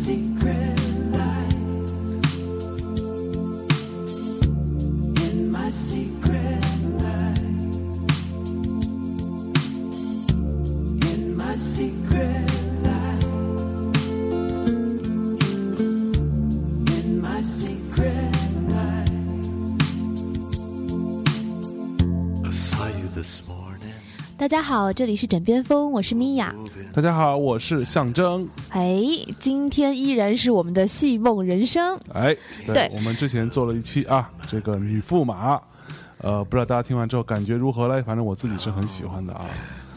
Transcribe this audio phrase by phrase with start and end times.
[0.00, 0.39] See.
[24.50, 26.52] 家好，这里是枕边风，我是米娅。
[26.92, 28.48] 大家好，我是象征。
[28.70, 29.00] 哎，
[29.38, 31.96] 今天依然是我们的戏梦人生。
[32.12, 32.36] 哎，
[32.66, 35.62] 对对我们之前做了一期啊，这个女驸马，
[36.18, 38.02] 呃，不知道大家听完之后感觉如何嘞？
[38.02, 39.46] 反正我自己是很喜欢的啊。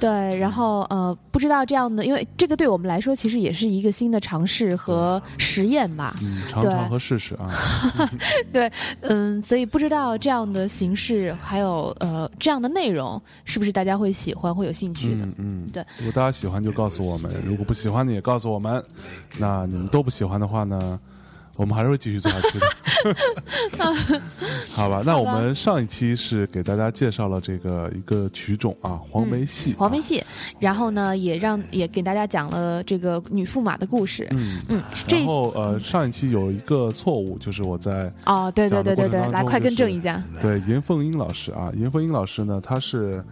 [0.03, 6.13] 对，然后呃，不知道这样的，因为这个对我们来说其实也是一个新的尝试和实验吧。
[6.21, 7.49] 嗯，尝对尝和试试啊。
[8.51, 15.25] 对，嗯，所以不知道这样的形式还有呃这样的内容，是不是大家会喜欢，会有兴趣的？
[15.25, 15.81] 嗯嗯，对。
[15.99, 18.83] 如果大家喜欢就告诉我们，如果不喜欢的也告诉我们。
[19.37, 20.99] 那你们都不喜欢的话呢，
[21.55, 22.67] 我们还是会继续做下去的。
[24.71, 29.99] 好吧，那我们上一期是给大家介绍了这个一个曲种啊，黄梅戏、黄梅。
[30.03, 30.21] 戏，
[30.59, 34.27] 然后呢，也让也给大家讲了这个女驸马的故事。
[34.31, 40.21] 嗯，嗯，这然后呃，上一期有一个错误，就是我在哦，对对对对对，来快更正一下。
[40.41, 43.23] 对，严凤英老师啊，严凤英老师呢，她是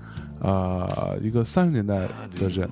[0.42, 1.96] 呃一个三十年代
[2.40, 2.70] 的人，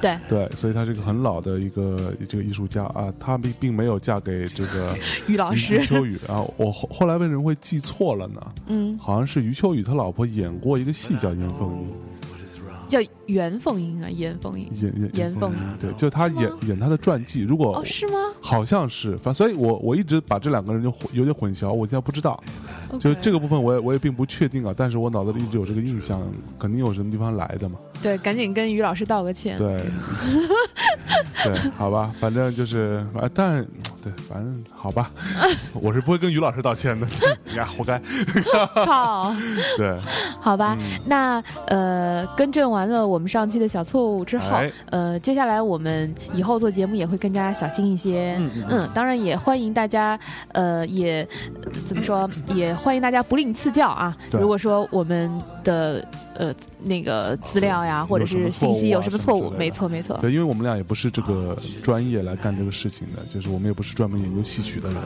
[0.00, 6.44] 对，对，所以他是一个很老的一个这个艺术家啊，他并并没有嫁给这个余 于老师余，秋雨啊。
[6.56, 8.40] 我后后来为什么会记错了呢？
[8.66, 11.88] 嗯，好像是余秋雨他老婆演过一个戏叫《严凤英
[12.90, 14.68] 叫严凤英啊，严凤英》，。
[14.82, 17.42] 演演严凤英对，就他演演他的传记。
[17.42, 18.18] 如果哦，是吗？
[18.40, 22.42] 好像是，反所以我我一直把这两个人就混有点混淆，我现在不知道。
[22.98, 26.20] 就这个部分我也我也并不确定啊，但是我脑子里一直有这个印象，
[26.58, 27.78] 肯定有什么地方来的嘛。
[28.02, 29.56] 对，赶紧跟于老师道个歉。
[29.56, 29.82] 对，
[31.44, 33.64] 对，好吧，反正就是，啊，但
[34.02, 35.10] 对，反正好吧，
[35.74, 37.06] 我是不会跟于老师道歉的，
[37.44, 38.00] 你呀，活该。
[38.86, 39.34] 靠，
[39.76, 39.98] 对，
[40.40, 48.36] 好吧，嗯那呃，更正完了我们上期的小错误之后，哎呃，接下来我们以后做节目也会更加小心一些。
[48.38, 50.18] 嗯嗯嗯当然也欢迎大家，
[50.52, 51.26] 呃，也
[51.64, 54.16] 呃怎么说，也欢迎大家不吝赐教啊。
[54.30, 55.30] 对如果说我们
[55.62, 60.16] 的呃那个资料呀，或者是信息有什么错误，没错没错。
[60.20, 65.02] 对，因为我们俩也不是这个专业来干这个事情的，就是我们也不是专门研究戏曲的人，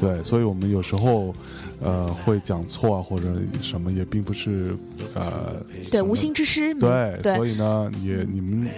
[0.00, 1.32] 对，所以我们有时候，
[1.80, 4.76] 呃，会讲错啊或者什么，也并不是
[5.14, 5.60] 呃，
[5.90, 6.74] 对，无心之失。
[6.74, 8.68] 对，对所以呢，也你们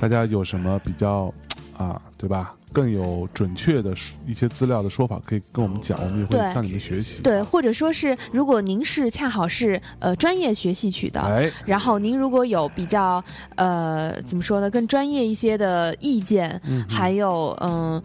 [0.00, 1.32] 大家有什么比较
[1.76, 2.54] 啊，对吧？
[2.72, 3.94] 更有准确的
[4.26, 7.22] 一些资料的说法，可以跟我们讲，我们也会向你们学习。
[7.22, 13.22] 对，或者说是，如果您是恰好是呃专业学戏曲的，哎，然后您如果有比较
[13.54, 18.02] 呃怎么说呢，更专业一些的意见，嗯还有嗯、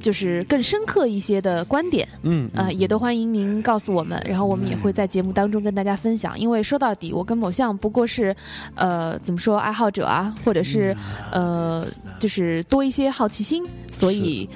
[0.00, 6.38] 就是更深刻一些的观点嗯啊、呃也都欢迎您告诉我们，然后我们也会在节目当中跟大家分享。
[6.38, 8.34] 因为说到底，我跟某项不过是
[8.74, 10.96] 呃怎么说爱好者啊，或者是
[11.32, 11.86] 嗯呃
[12.20, 14.48] 就是多一些好奇心，所以。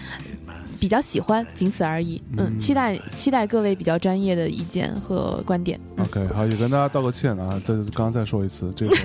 [0.81, 2.21] 比较喜欢，仅此而已。
[2.39, 5.79] 嗯，嗯期待期待各位比较专业的意见和观点。
[5.99, 8.97] OK，好，也跟大家道个歉啊，再刚刚再说一次，这个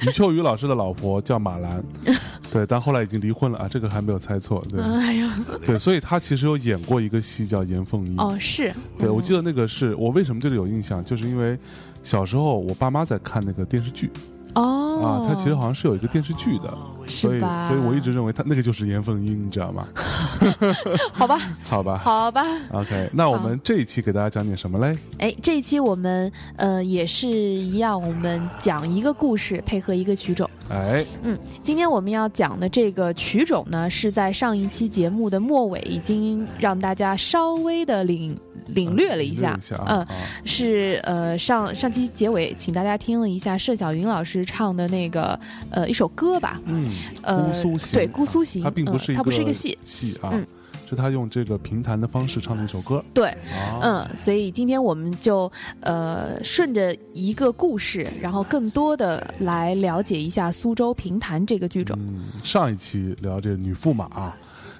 [0.00, 1.82] 余秋雨老师的老婆叫马兰，
[2.50, 5.34] 对，但后来已经离婚了啊，这个还没有猜错，对、哎呀，
[5.64, 11.58] 对，所以他其实有演过一个戏叫《严凤英》，哦，是，对我记得那个是我为什么对这有印象，就是因为
[12.02, 14.10] 小时候我爸妈在看那个电视剧
[14.54, 16.68] 哦，啊，他其实好像是有一个电视剧的，
[17.08, 17.40] 所以？
[17.40, 19.86] 所以我一直认为他那个就是严凤英，你知道吗？
[21.12, 22.44] 好吧，好吧好吧。
[22.72, 24.96] ，OK，那我们这一期给大家讲点什么嘞？
[25.18, 30.48] 哎，这一期我们呃也是一样，我们讲一个故事，配合一个曲种。
[30.68, 38.36] 哎，嗯，今天我们要讲的这个曲种呢，是在上一期节目的末尾已经让大家稍微的领
[38.68, 39.58] 领略了一下。
[39.70, 40.08] 嗯啊。
[40.44, 45.38] 是呃上上期结尾，请大家听了一下盛小云老师唱的那个
[45.70, 46.88] 呃一首歌吧，嗯，
[47.22, 50.46] 呃姑苏行对姑苏行，它并不是一个嗯它不是一个戏，戏啊嗯，
[50.88, 53.02] 是他用这个评弹的方式唱的一首歌。
[53.14, 55.50] 对，啊，嗯，所以今天我们就
[55.80, 61.96] 呃顺着一个故事，然后更多的来了解一下苏州评弹这个剧种。
[62.00, 64.36] 嗯，上一期聊这女驸马啊，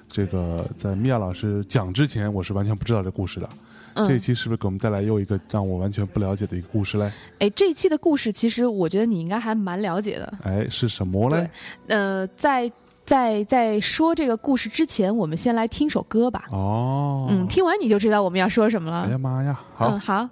[0.09, 3.49] 这个在米娅老师讲之前，我是完全不知道这故事的。
[3.95, 7.11] 嗯，这一期是不是给我们带来又一个让我完全不了解的一个故事嘞？
[7.39, 10.33] 哎，这一期的故事其实我觉得你应该还蛮了解的。
[10.43, 11.49] 哎，是什么嘞？
[11.87, 12.71] 呃，在
[13.05, 16.45] 在在说这个故事之前，我们先来听首歌吧。
[16.51, 19.03] 哦，嗯，听完你就知道我们要说什么了。
[19.03, 20.29] 哎呀妈呀，好嗯，，好。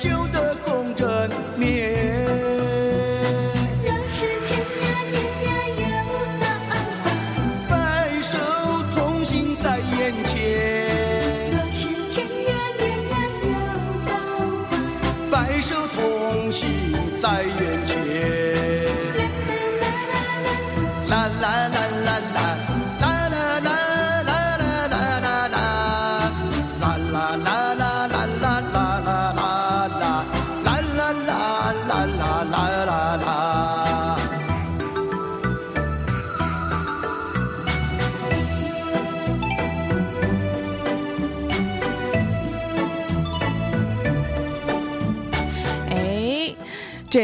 [0.00, 2.09] 修得共枕眠。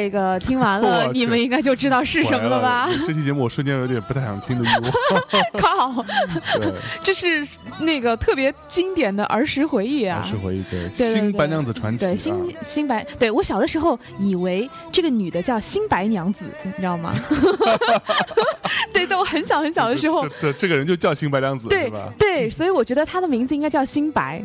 [0.06, 2.88] 这个听完了，你们应该就知道是什么了吧？
[3.04, 4.92] 这期节目我瞬间有点不太想听的欲望。
[5.60, 6.04] 靠，
[6.54, 6.72] 对，
[7.02, 7.44] 这是
[7.80, 10.22] 那个特别经典的儿时回忆啊！
[10.22, 17.12] 儿时回忆对《对对新白娘子传奇》对，啊新新白，对我小的时候以为这个女的叫新白娘子，你知道吗？
[18.94, 22.12] 对，在我很小很小的时候这，这这个人就叫新白娘子对吧？
[22.16, 24.40] 对，所以我觉得她的名字应该叫新白。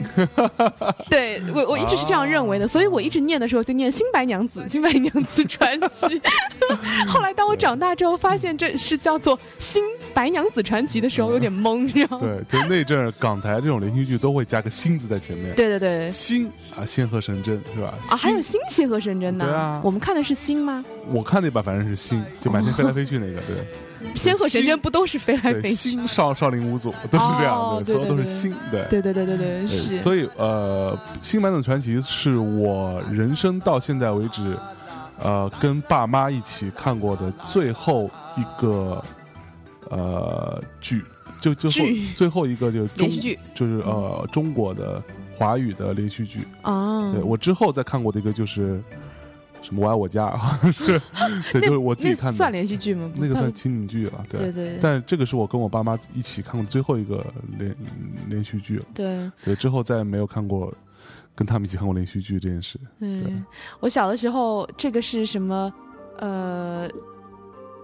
[1.07, 6.21] 对我我一直是这样认为的，所以我一直念的时候就念新白娘子，新白娘子传奇。
[7.07, 9.83] 后来当我长大之后，发现这是叫做新
[10.13, 12.25] 白娘子传奇的时候，有点懵，你知道吗？
[12.47, 15.53] 对，就那阵儿港台这种连续剧都会加个“新”字在前面。
[15.55, 16.09] 对对对。
[16.09, 17.93] 新啊，仙鹤神针是吧？
[18.09, 19.45] 啊，还有新仙鹤神针呢。
[19.45, 20.83] 对啊我们看的是新吗？
[21.07, 23.57] 我看那版反正是新，就满天飞来飞去那个，对
[24.15, 25.75] 仙鹤神针不都是飞来，飞去？
[25.75, 28.83] 新少少林五祖都是这样的，所有都是新，对。
[28.89, 29.97] 对对对对对，对是。
[29.97, 34.57] 所以呃，《新白娘子传奇》是我人生到现在为止，
[35.23, 39.03] 呃，跟爸妈一起看过的最后一个
[39.89, 41.03] 呃剧，
[41.39, 41.77] 就就后
[42.15, 43.37] 最后一个就是中剧。
[43.53, 45.03] 就是呃中国的
[45.37, 46.47] 华语的连续剧。
[46.61, 48.81] 啊，对我之后再看过的一个就是
[49.61, 50.27] 什么《我爱我家》，
[51.51, 53.11] 对，就是我自己看的，算连续剧吗？
[53.15, 54.39] 那个算情景剧了，对。
[54.39, 57.23] 对对但这个是我跟我爸妈一起看过的最后一个
[57.59, 57.75] 连
[58.27, 59.31] 连续剧了，对。
[59.43, 60.73] 对，之后再也没有看过
[61.35, 62.79] 跟他们一起看过连续剧这件事。
[62.99, 63.33] 对对。
[63.79, 65.73] 我小的时候，这个是什么？
[66.17, 66.87] 呃，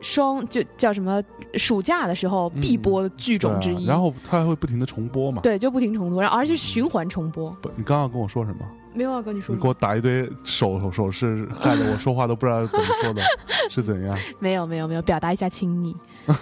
[0.01, 1.23] 双就叫什么？
[1.55, 3.85] 暑假的时候必播的剧种之一。
[3.85, 5.41] 然后它还会不停的重播嘛。
[5.41, 7.49] 对，就不停重播，然后而且循环重播。
[7.61, 8.65] 不，你刚刚跟我说什么？
[8.97, 13.21] 没有啊跟你说你给我打一堆手手手势，害得我说话都不知道怎么说的，
[13.69, 15.95] 是怎样 没有没有没有，表达一下亲昵。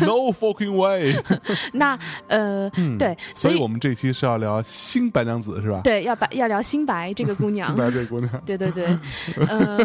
[0.00, 1.14] No fucking way！
[1.72, 5.80] 那呃，嗯对，所以以我们这期是要聊新白娘子是吧？
[5.84, 7.76] 对要白要聊新白这个姑娘新。
[7.76, 8.42] 白这个姑娘。
[8.44, 8.86] 对对对，
[9.48, 9.78] 呃，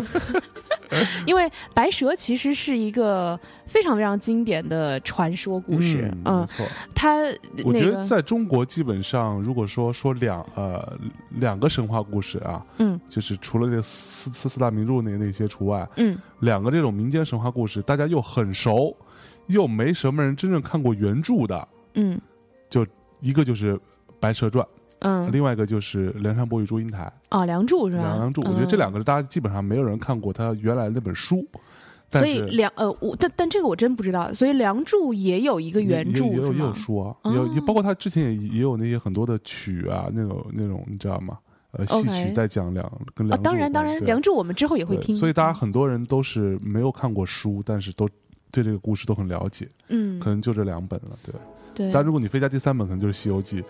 [1.26, 6.66] 因为白蛇其实是一个非常非常经典的传说故事，嗯，嗯没，错。
[6.96, 7.20] 它
[7.64, 10.94] 我觉得在中国，基本上如果说说两呃
[11.38, 18.96] 两个神话故事啊，嗯就是除了这四四四大名著那那些除外，嗯两个这种民间神话故事，大家又很熟，
[19.48, 22.20] 又没什么人真正看过原著的，嗯
[22.70, 22.86] 就
[23.20, 23.76] 一个就是
[24.20, 24.66] 《白蛇传》，
[25.00, 28.16] 嗯，另外一个就是《梁山伯与祝英台啊，梁祝》是吧？
[28.18, 28.42] 梁祝。
[28.42, 31.46] 我觉得这嗯两个大家基本上没有人看过他原来的那本书，
[32.10, 36.74] 所以梁呃，我但但这个我真不知道，所以《梁祝》也有一个原著也也有也有？
[36.74, 41.38] 书啊，哦也有也包括他之前也也有那些很多的曲啊，那种那种你知道吗？
[41.72, 42.84] 呃，戏曲在讲梁
[43.14, 48.10] 跟啊，梁祝当然当然，梁祝我们之后也会听，所以大家很多人都是没有看过书，但是都
[48.52, 51.34] 对这个故事都很了解，嗯可能就这两本了，对。
[51.76, 53.62] 对，但如果你非加第三本，可能就是《西游记》。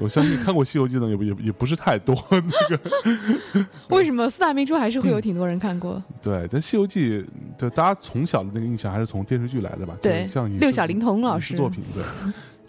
[0.00, 2.16] 我相信看过《西游记》的也不也也不是太多。
[2.30, 6.02] 那个 为什么四大名著还是会嗯有挺多人看过？
[6.20, 7.22] 对，但《西游记》
[7.56, 9.96] 就大家从小的那个印象还是从电视剧来的吧？
[10.02, 12.02] 对像六小龄童老师作品，对，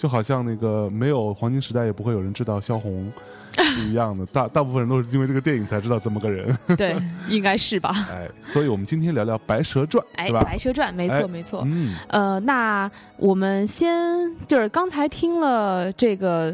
[0.03, 3.09] 就好像那个没有黄金时代，也不会有人知道萧红
[3.53, 4.25] 是一样的。
[4.25, 6.53] 大大部分人都是因为这个电影才知道这么个人。
[6.75, 6.93] 对，
[7.29, 8.05] 应该是吧？
[8.11, 10.37] 哎，所以我们今天聊聊《白蛇传》，哎，对《？
[10.43, 11.63] 白蛇传》没错哎没错。
[11.65, 16.53] 嗯，呃，那我们先就是刚才听了这个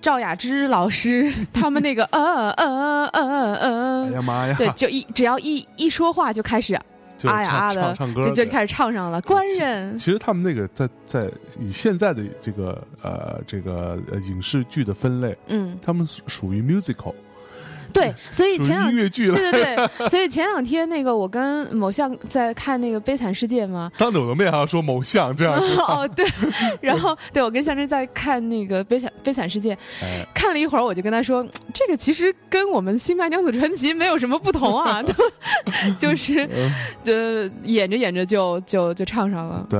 [0.00, 6.80] 赵雅芝老师他们那个呃呃呃呃哎呀妈呀，对，就一只要一一说话就开始就
[7.28, 9.20] 啊呀唱啊的唱唱歌就就开始唱上了。
[9.22, 17.14] 官人，其实他们那个在在以现在的这个呃这个呃影视剧的分类，嗯，他们属属于 musical，
[17.92, 19.36] 对， 所以前两音乐剧了。
[19.36, 26.26] 对对对， 所以前两天那个我跟某项在看那个《悲惨世界》嘛，当着我的面还要说某项这样说， 哦对，
[26.80, 35.02] 然后对我跟向真在看那个《悲惨悲惨世界》，哎，看了一会儿，我就跟他说，这个其实跟我们《新白娘子传奇》没有什么不同啊，
[35.98, 36.48] 就是
[37.04, 39.66] 呃演着演着就就就唱上了。
[39.68, 39.78] 对，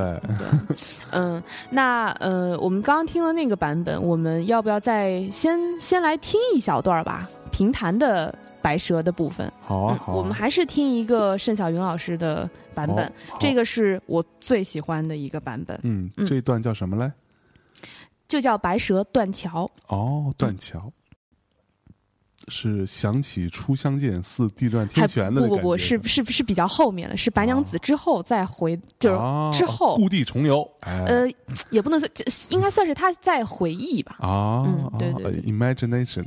[1.12, 7.28] 嗯，那呃，我们刚刚听了那个版本，我们要不要再先先来听一小段儿吧？
[7.52, 9.46] 评弹的白蛇的部分。
[9.46, 16.26] 嗯，好啊好啊，我们还是听一个盛小云老师的版本，这个是我最喜欢的一个版本，嗯，嗯。
[16.26, 17.12] 这一段叫什么嘞？
[18.26, 19.70] 就叫《白蛇断桥》。
[19.94, 20.92] 哦，断桥。
[22.48, 31.30] 是想起初相见似地转天旋的那不不不是是是比较后面了，是白娘子之后再回，就是啊之后，故地重游，哎，呃，
[31.70, 32.10] 也不能算，
[32.50, 34.16] 应该算是他在回忆吧。
[34.18, 36.24] 啊，嗯对，imagination，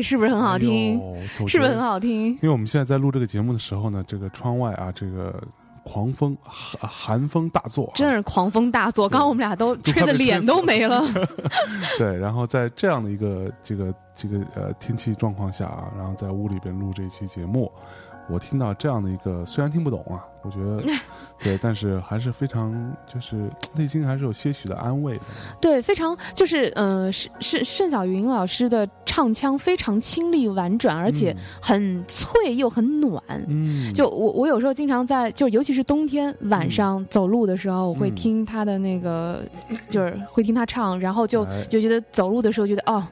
[0.00, 0.98] 哎，是不是很好听？
[0.98, 1.78] 哎是不是很？
[1.78, 2.38] 好听因？
[2.42, 5.42] 为我们现在在录这个节目的时候呢，这个窗外啊，这个
[5.84, 11.02] 狂风寒寒风大作啊，真的是狂风大作，刚刚我们俩都吹的脸都没了。
[11.98, 17.70] 对，然后在这样的一个这个这个呃天气状况下啊，然后在屋里边录这一期节目，
[18.28, 20.82] 我听到这样的一个虽然听不懂啊，我觉得
[21.38, 25.24] 对，但是还是非常就是内心还是有些许的安慰的。
[25.60, 33.20] 对，非常就是呃，是是盛小云老师的唱腔非常清丽婉转，而且很脆又很暖。
[33.48, 39.42] 嗯，就我我有时候经常在就尤其是冬天晚上走路的时候，我会嗯听他的那个，
[39.90, 43.04] 就是会听他唱，然后就哎就觉得走路的时候觉得哦，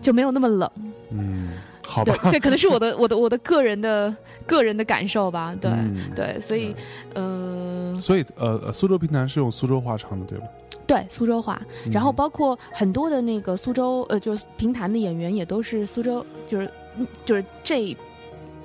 [0.00, 0.70] 就没有那么冷。
[1.10, 1.50] 嗯，
[1.86, 5.54] 好吧对，对，可能是我的 我的我的个人的个人的感受吧。
[5.60, 6.74] 对、嗯对，所以
[7.12, 10.46] 呃，所以呃，呃苏州评弹是用苏州话唱的，对吧？
[10.86, 11.60] 对苏州话，
[11.92, 12.14] 然后嗯。
[12.14, 17.96] 包括很多的那个苏州呃，就是评弹的演员也都是苏州，就是嗯就是这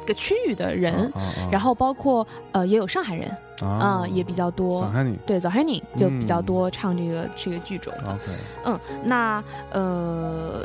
[0.05, 0.93] 个区域的人。
[1.13, 3.29] 啊啊然后包括呃，也有上海人
[3.61, 4.79] 啊、啊也比较多。
[4.79, 7.93] 上海你对，早海宁就比较嗯多唱这个、这个剧种
[8.65, 10.61] 嗯，那呃，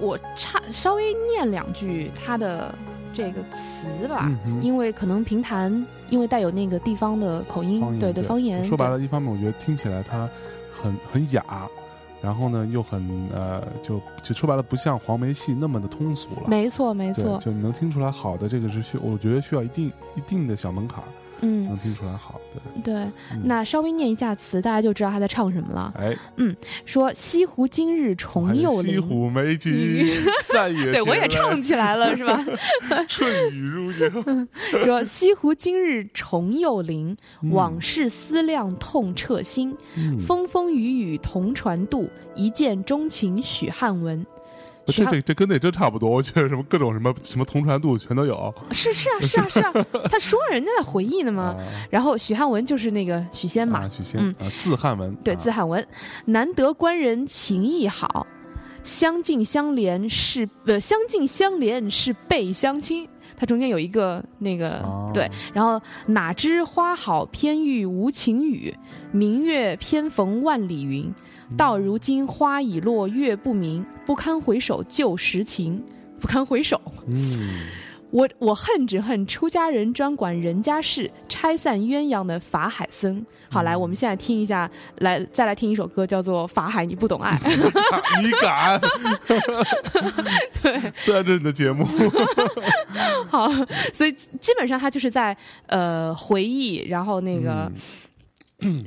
[0.00, 2.74] 我差稍微念两句他的
[3.14, 8.64] 这个词吧，嗯因为可能评弹因为带有那个地方的口音，方对对方言。
[8.64, 10.28] 说白了，一方面我觉得听起来它
[10.70, 11.68] 很很雅，
[12.20, 16.48] 然后呢又很呃，就就说白了不像黄梅戏那么的通俗了。
[16.48, 21.08] 没错没，错，就你能听出来好的这个是需，我觉得需要一定一定的小门槛儿，
[21.40, 22.40] 嗯能听出来好。
[22.52, 22.94] 对，对。
[23.32, 25.92] 嗯那稍微念一下词，大家就知道他在唱什么了。
[25.98, 32.44] 哎，嗯说西湖今日重又临，湖美景 月对我也唱起来了，是吧？
[33.08, 34.10] 春雨如油。
[34.84, 39.76] 说西湖今日重又临，嗯往事思量痛彻心。
[39.96, 44.24] 嗯风风雨雨同船渡，一见钟情许汉文。
[44.86, 48.54] 这这这跟那真差不多，我觉得什么各种什么什么同传度全都有。
[48.72, 49.72] 是是啊是啊是啊，
[50.10, 51.42] 他说人家在回忆呢嘛。
[51.44, 51.56] 啊
[51.90, 55.86] 然后许汉文就是那个许仙嘛，啊，许仙嗯啊，字汉文，对，啊字汉文，
[56.24, 58.26] 难得官人情谊好，
[58.82, 63.08] 相敬相怜是呃相敬相怜是倍相亲。
[63.36, 68.74] 它中间有一个那个、哦对，然后哪知花好偏遇无情雨，
[69.12, 71.12] 明月偏逢万里云。
[71.56, 75.80] 到如今花已落月不明，不堪回首旧时情，
[76.18, 76.80] 不堪回首。
[77.12, 77.60] 嗯，
[78.16, 83.22] 我我恨只恨出家人专管人家事，拆散鸳鸯的法海僧。
[83.50, 87.36] 好，来，我们现在听一下，来再来听一首歌，叫做《法海你不懂爱》。
[88.22, 88.80] 你敢？
[90.62, 91.84] 对，虽然这是你的节目，
[93.28, 93.50] 好，
[93.92, 97.70] 所以基本上他就是在呃回忆，然后那个、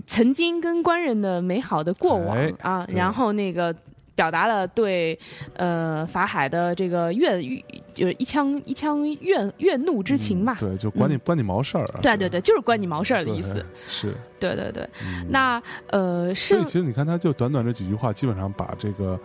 [0.08, 3.76] 曾经跟官人的美好的过往、哎啊，然后那个。
[4.20, 5.18] 表达了对
[5.54, 10.56] 呃法海的这个怨欲，就是一腔一腔怨怨怒之情嘛。
[10.60, 12.00] 对，就关你关你毛事儿啊。
[12.02, 13.66] 对对对，就是关你毛事儿的意思。
[13.88, 14.14] 是。
[14.38, 19.18] 对对对，嗯那呃是所以其实你看，他就短短这几句话，基本上把这个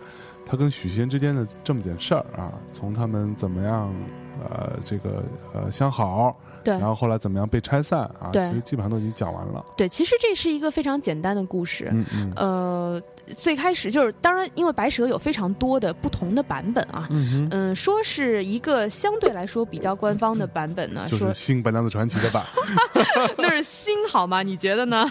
[0.45, 3.93] 他跟许仙之间的这么点事儿啊，从他们怎么样
[4.39, 9.63] 呃这个呃相好，对然后后来怎么样被拆散啊，对其实基本上都已经讲完了。
[9.77, 11.87] 对，其实这是一个非常简单的故事。
[11.91, 13.01] 嗯嗯呃，
[13.37, 17.07] 最开始就是，当然，因为白蛇有非常多的不同的版本啊。
[17.11, 22.43] 嗯嗯，说是一个相对来说比较官方的版本呢， 就是新白娘子传奇的版。
[23.37, 24.41] 那是新好吗？
[24.41, 25.07] 你觉得呢？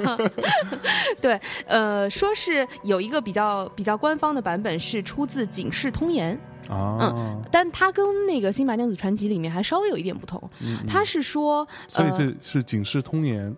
[1.21, 6.37] 对，呃，说是有一个比较比较官方的版本是出自《警世通言》，
[6.69, 10.41] 啊，嗯但它跟那个《新白娘子传奇》里面还稍微有一点不同。
[10.63, 13.51] 嗯嗯它是说，所以呃这是《警世通言》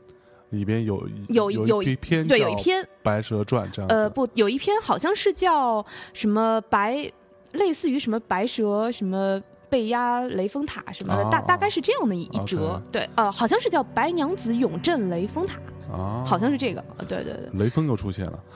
[0.51, 3.95] 里边有有有有一篇对有一篇《白蛇传》这样子。
[3.95, 7.11] 呃，不，有一篇好像是叫什么白，
[7.53, 9.41] 类似于什么白蛇什么。
[9.69, 15.59] 被压雷峰塔什么的，大哦大概是这样的一一折，对，呃，好像是叫白娘子永镇雷峰塔，
[15.93, 18.39] 啊，好像是这个，呃对对对，雷锋又出现了。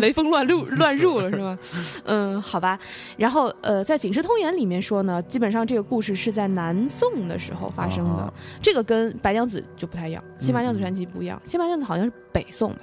[0.00, 1.58] 雷锋乱入 乱入了是吗？
[2.04, 2.78] 嗯，好吧。
[3.16, 12.78] 然后呃，在《警世通言》里面说呢，基本上这个故事是在南宋的时候发生的，啊这个跟白娘子就不太一样，《新白娘子传奇》不一样，新白娘子好像是北宋吧，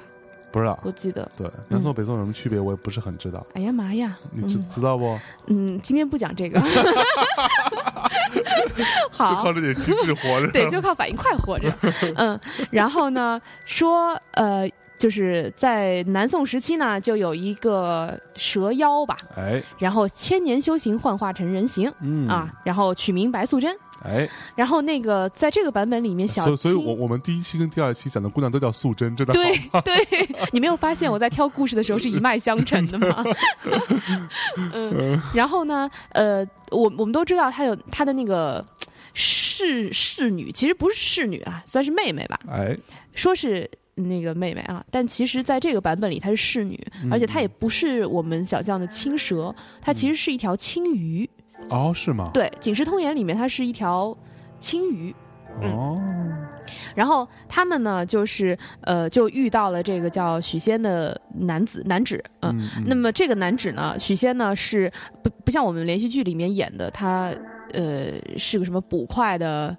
[0.52, 1.30] 不知道，我记得。
[1.38, 3.46] 对，南宋北宋有什么区别，我也不是很知道。
[3.54, 4.18] 哎呀妈呀！
[4.32, 5.18] 你知嗯知道不？
[5.48, 6.60] 嗯，今天不讲这个。
[9.18, 10.52] 就好靠，这点机智活着。
[10.52, 11.72] 对，就靠反应快活着。
[12.16, 12.40] 嗯，
[12.72, 21.92] 然后呢，说呃，就是在南宋时期呢，就有一个蛇妖吧，哎，然后千年修行幻化成人形。
[22.02, 29.34] 嗯啊，，然后取名白素贞，哎，然后那个在这个版本里面，小所以，所以我我们第一期跟第二期讲的姑娘都叫素贞，真的
[29.72, 33.24] 好对对，你没有发现我在挑故事的时候是一脉相承的吗？
[34.74, 38.66] 嗯，然后呢，呃，我我们都知道她有她的那个
[39.14, 42.76] 侍侍女，其实不是侍女啊，算是妹妹吧，哎，
[43.16, 43.70] 说是。
[43.94, 51.30] 那个妹妹啊，但其实在这个版本里她是侍女，嗯而且她也不是我们想象的青蛇，她其实是一条青鱼。
[51.70, 52.32] 哦，是吗？
[52.34, 54.16] 对，《警世通言》里面它是一条
[54.60, 55.14] 青鱼。
[55.62, 55.96] 哦，
[56.96, 62.58] 然后他们呢，就是呃，就遇到了这个叫许仙的男子男子，嗯。
[62.86, 67.34] 那么这个男子呢，许仙呢是不不像我们连续剧里面演的，他
[67.74, 69.76] 呃是个什么捕快的。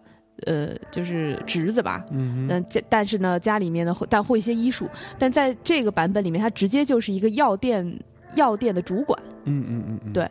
[0.47, 8.01] 呃，就是侄子吧，嗯但但是呢，家里面呢会但会一些医术，但在这个版本里面，他直接就是一个药店
[8.35, 10.31] 药店的主管，嗯嗯嗯嗯，对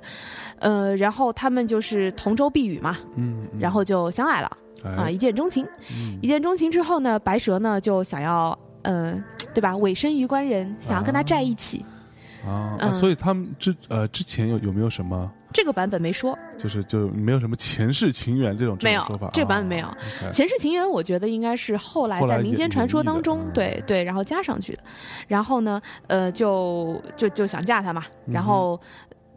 [0.60, 4.48] 呃，然后他们就是同舟避雨嘛，嗯，嗯然后就相爱了
[4.84, 5.66] 啊，哎一见钟情。
[5.96, 9.22] 嗯一见钟情之后呢，白蛇呢就想要，嗯、
[9.54, 9.76] 对吧？
[9.78, 11.86] 委身于官人，想要跟他在一起。
[12.46, 19.88] 啊，啊嗯所以他们之呃之前有有没有什么，这个版本没说，就是就没有什么前世情缘这种说法，这个版本没有
[20.32, 24.84] 前世情缘，我觉得应该是后来在民间传说当中对对，然后加上去的。
[25.28, 28.04] 然后呢，呃，就就就想嫁他嘛。
[28.26, 28.80] 嗯然后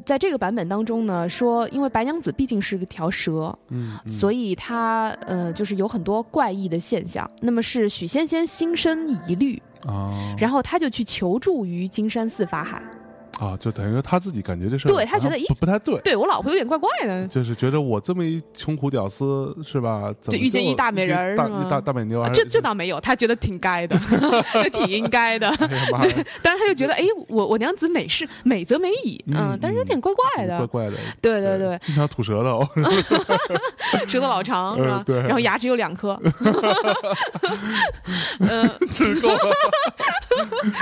[0.04, 7.28] 在这个版本当中呢，说因为白娘子毕竟是个条蛇，嗯，嗯所以她呃就是有很多怪异的现象。
[7.40, 12.82] 那么是许仙仙心生疑虑，啊，然后他就去求助于金山寺法海。
[13.40, 17.26] 啊，就等于说他自己感觉这事儿对他觉得咦不不太对，对我老婆有点怪怪的。
[17.26, 20.14] 就是觉得我这么一穷苦屌丝是吧？
[20.20, 23.96] 怎么就遇见一大美人儿大大大美妞啊，这这倒没有，他觉得挺该的，
[24.54, 25.52] 这挺应该的。
[26.42, 32.66] 但是他就觉得，哎，我我娘子美是美则美矣，嗯嗯，但是有点怪怪的，怪怪的，对对对，经常吐舌头，
[34.06, 35.02] 舌头老长是吧？
[35.02, 36.18] 嗯对然后牙只有两颗，
[38.38, 39.54] 嗯，吃够了。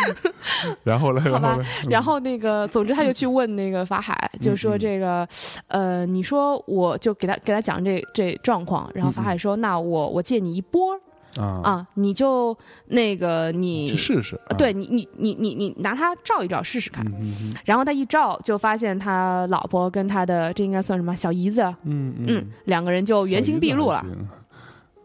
[0.84, 1.66] 然后呢，好吧然后嘞，。
[1.90, 5.26] 然后那个，总之他就去问那个法海，就说这个，
[5.68, 10.94] 呃，你说我就给他给他讲这这状况，然后法海说，那我我借你一波
[11.36, 12.56] 啊，啊，你就
[12.88, 17.04] 那个你去试试，对，你你你你你拿它照一照试试看。
[17.06, 22.26] 嗯嗯然后他一照，就发现他老婆跟他的这应该算什么小姨子，嗯嗯。
[22.28, 24.04] 嗯，两个人就原形毕露了。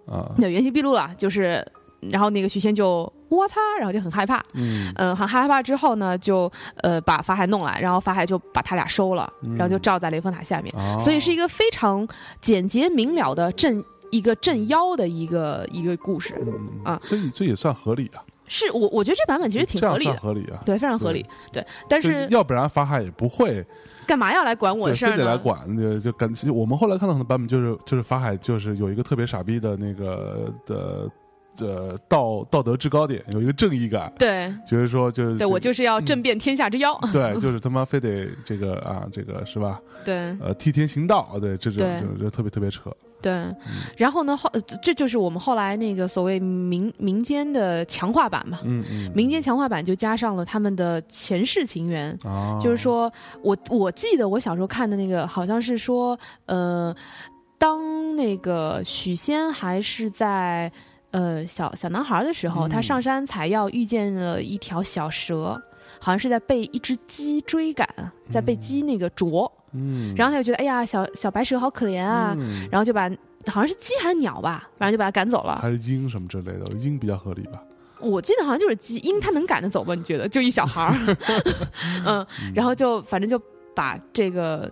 [0.06, 1.66] 啊，对，原形毕露了，就是，
[2.00, 4.92] 然后那个许仙就我擦，然后就很害怕，嗯。
[4.96, 12.08] 嗯、很害怕之后呢，就呃把法海弄来，然后法海就把他俩收了，然后就罩在雷峰塔下面，啊所以是一个非常
[12.40, 17.00] 简洁明了的镇一个镇妖的一个一个故事，嗯啊。
[17.02, 20.14] 所以这也算合理啊，是我我觉得这版本其实挺合理的。
[20.18, 21.26] 合理啊，对，非常合理。
[21.52, 23.66] 对，但是要不然法海也不会
[24.06, 25.12] 干嘛要来管我的事儿？
[25.12, 31.10] 非得来管，就就感我们后来看到很多版本，就是就是法海就是有一个特别傻逼的那个的
[31.60, 37.00] 呃道道德制高点，有一个正义感，对，觉得说就是对我就是要震遍天下之妖。
[37.12, 39.80] 对，就是他妈非得这个啊，这个是吧？
[40.04, 40.16] 对。
[40.40, 42.92] 呃，替天行道，对，这种就就特别特别扯。
[43.20, 43.34] 对，
[43.98, 48.60] 然后呢后呃这就是我们后来那个所谓民民间的强化版嘛。
[48.64, 56.96] 嗯嗯，民间强化版就加上了他们的前世情缘，啊，就是说我我记得我小时候看的那个好像是说，呃，
[57.58, 60.72] 当那个许仙还是在
[61.12, 65.62] 呃小小男孩的时候，嗯他上山采药遇见了一条小蛇，
[66.00, 67.88] 好像是在被一只鸡追赶，
[68.30, 73.10] 在被鸡那个啄，嗯，然后他就觉得哎呀小小白蛇好可怜啊，嗯然后就把
[73.48, 75.58] 好像是鸡还是鸟吧，反正就把它赶走了。
[75.62, 77.62] 还是鹰什么之类的，鹰比较合理吧？
[78.00, 79.96] 我记得好像就是鸡，鹰它能赶得走吗？
[79.96, 80.28] 你觉得？
[80.30, 81.18] 就一小孩儿，
[82.06, 83.42] 嗯，然后就反正就
[83.78, 84.68] 把这个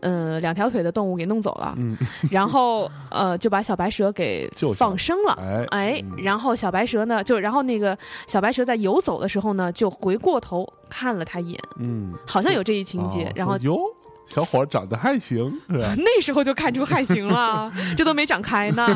[0.00, 1.96] 呃两条腿的动物给弄走了，嗯，
[2.30, 5.32] 然后呃就把小白蛇给放生了。
[5.40, 13.80] 哎哎，嗯然后小白蛇呢，就然后那个小白蛇在游走的时候呢，就回过头看了他一眼，嗯，好像有这一情节哦，然后说哟，
[14.24, 15.38] 小伙儿长得还行，
[15.68, 15.92] 是吧？
[15.98, 18.86] 那时候就看出还行了， 这都没长开呢。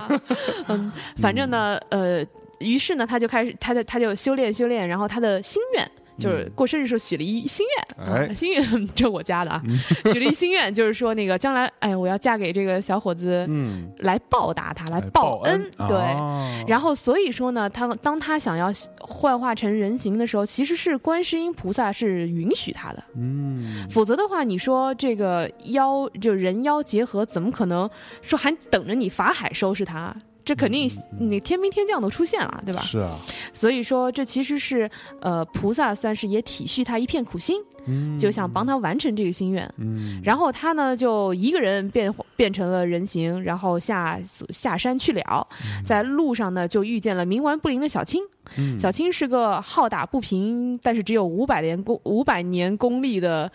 [0.68, 2.24] 嗯，反正呢，呃，
[2.60, 5.90] 于是呢，他就开始，他的他就修炼修炼，然后他的心愿。
[6.18, 6.52] 就是嗯。
[6.54, 7.64] 过生日时候许了一心
[7.96, 9.62] 愿， 心愿这我家的啊，
[10.12, 16.64] 许了一心愿，就是说那个将来，哎，我要嫁给这个小伙子，嗯，来报答他，来哎报恩，对，啊。
[16.66, 27.88] 然后所以说呢，他当他想要幻化成人形的时候，其实是观世音菩萨是允许他的，嗯，否则的话，你说这个妖就人妖结合，怎么可能
[28.22, 30.14] 说还等着你法海收拾他？
[30.48, 32.80] 这肯定你天兵天将都出现了，对吧？
[32.80, 33.18] 是啊，
[33.52, 39.70] 所以说这其实是呃菩萨算是也体恤他一片苦心，嗯就想帮他完成这个心愿。
[39.76, 45.46] 嗯，然后他呢就一个人变变成了人形，然后下下山去了，
[45.84, 48.22] 在路上呢就遇见了冥顽不灵的小青。
[48.56, 53.52] 嗯小青是个好打不平，但是只有五百年功五百年功力的，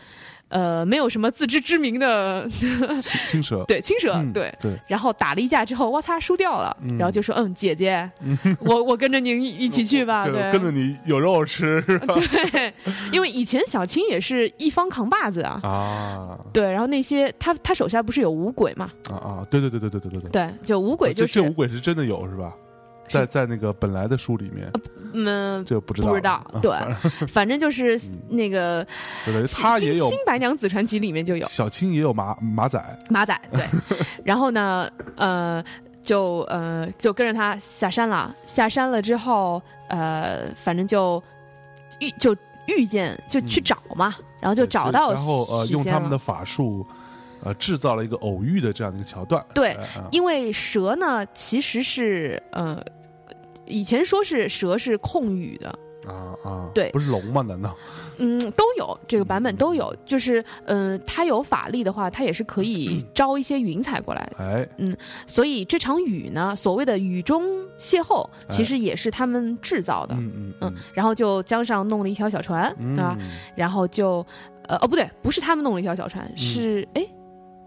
[0.53, 4.53] 呃，没有什么自知之明的，青青蛇，对青蛇，嗯对。
[4.61, 6.77] 对，然后打了一架之后，哇擦，输掉了。
[6.81, 8.07] 嗯然后就说：“嗯，姐姐，
[8.65, 11.81] 我我跟着您一一起去吧。”就对，跟着你有肉吃？
[12.51, 12.71] 对，
[13.11, 15.59] 因为以前小青也是一方扛把子啊。
[15.63, 18.91] 啊对，然后那些他他手下不是有五鬼嘛？
[19.09, 19.41] 啊啊！
[19.49, 22.53] 对对对对对对对对，对，就五鬼就这五鬼是真的有是吧？
[23.13, 24.71] 在在那个本来的书里面，
[25.13, 27.99] 嗯，这不知道，不知道，啊 对，反正就是
[28.29, 28.85] 那个
[29.25, 31.45] 就等于，他也有新新白娘子传奇里面就有。
[31.45, 33.63] 小青也有马马仔，马仔，对，
[34.23, 35.63] 然后呢，呃，
[36.01, 41.21] 就呃就跟着他下山了，下山了之后，呃，反正就
[41.99, 42.35] 遇就
[42.67, 46.85] 遇见就去找嘛，然后就找到然后呃用他们的法术，
[47.43, 49.77] 呃制造了一个偶遇的这样的一个桥段，对
[50.11, 52.83] 因为蛇呢其实是呃。
[53.65, 55.69] 以前说是蛇是控雨的，
[56.07, 57.41] 啊啊，对不是龙吗？
[57.41, 57.75] 难道
[58.17, 64.69] 嗯，都有这个版本都有，就是嗯、呃，它有法力的话，它也是可以招一些云彩过来的。
[64.77, 64.95] 嗯
[65.25, 67.43] 所以这场雨呢，所谓的雨中
[67.79, 70.13] 邂逅，其实也是他们制造的。
[70.15, 73.17] 嗯嗯嗯，然后就江上弄了一条小船、嗯啊，
[73.55, 74.25] 然后就
[74.67, 77.07] 呃哦不对，不是他们弄了一条小船，是哎。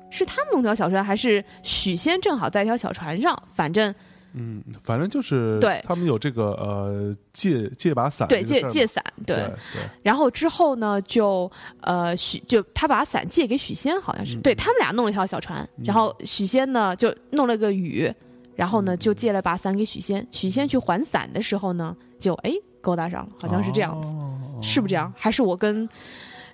[0.09, 3.37] 是他们弄条小船，还是许仙正好在一条小船上？
[3.53, 3.93] 反正
[4.39, 5.83] 嗯，反正就是对。
[5.85, 9.37] 他们有这个呃借借把伞对借借伞，对。
[9.37, 9.83] 对对。
[10.03, 18.13] 然后之后呢，就呃许就他把伞借给许仙，好像是、嗯对他们俩弄了一条小船，然后许仙呢就弄了个雨，
[18.55, 20.27] 然后嗯呢就借了把伞给许仙。
[20.31, 24.33] 许仙去还伞的时候呢，就哎勾搭上了，好像是这样子，哦。
[24.63, 25.13] 是不是这样？
[25.17, 25.87] 还是我跟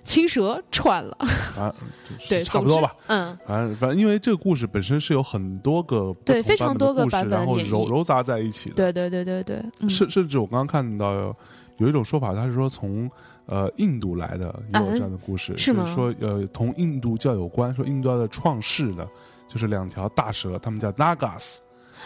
[0.03, 1.17] 青蛇串了？
[1.57, 2.95] 啊， 就是对，差不多吧。
[3.07, 8.75] 嗯，反正反正，因为这个故事本身是有很多个对非常多个版本然后揉揉杂在一起的。
[8.75, 11.35] 对对对对对，嗯甚甚至我刚刚看到有
[11.77, 13.09] 有一种说法，他是说从
[13.45, 19.07] 呃印度来的也有这样的故事，嗯是吗说呃同印度教有关，说印度教的创世的
[19.47, 21.57] 就是两条大蛇，他们叫 Nagas，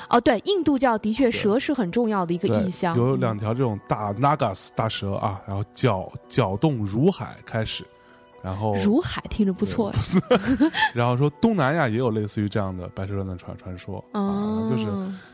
[0.09, 3.19] 哦，对，印度教的确蛇是很重要的一个意，象，有嗯。
[3.19, 7.85] 两条这种大 Nagas 大蛇啊，然后搅搅动如海开始，
[8.41, 9.91] 然后如海听着不错，
[10.93, 14.87] 然后说东南亚也有类似于这样的白蛇传的传传说啊，哦，就是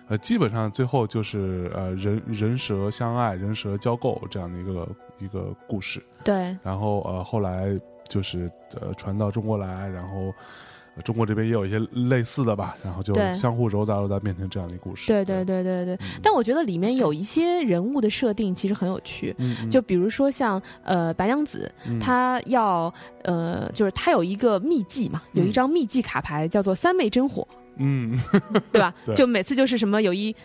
[0.07, 4.87] 呃，基本上最后就是呃人人蛇相爱，人蛇交媾这样的一个
[5.19, 6.03] 一个故事。
[6.23, 6.55] 对。
[6.63, 7.77] 然后呃后来
[8.09, 8.49] 就是
[8.81, 10.33] 呃传到中国来，然后、呃
[11.03, 15.07] 中国这边也有一些类似的吧，然后就相互揉杂揉杂变成这样的一个故事。
[15.07, 15.63] 对对对。
[15.63, 19.35] 对对，但我觉得里面有一些人物的设定其实很有趣，
[19.71, 21.99] 就比如说像呃白娘子，嗯。
[21.99, 28.19] 她要呃就是她有一个秘技嘛，有一张秘技卡牌叫做三昧真火，嗯。
[28.71, 28.93] 对吧？
[29.05, 29.15] 对。
[29.15, 30.35] 就每次就是什么有一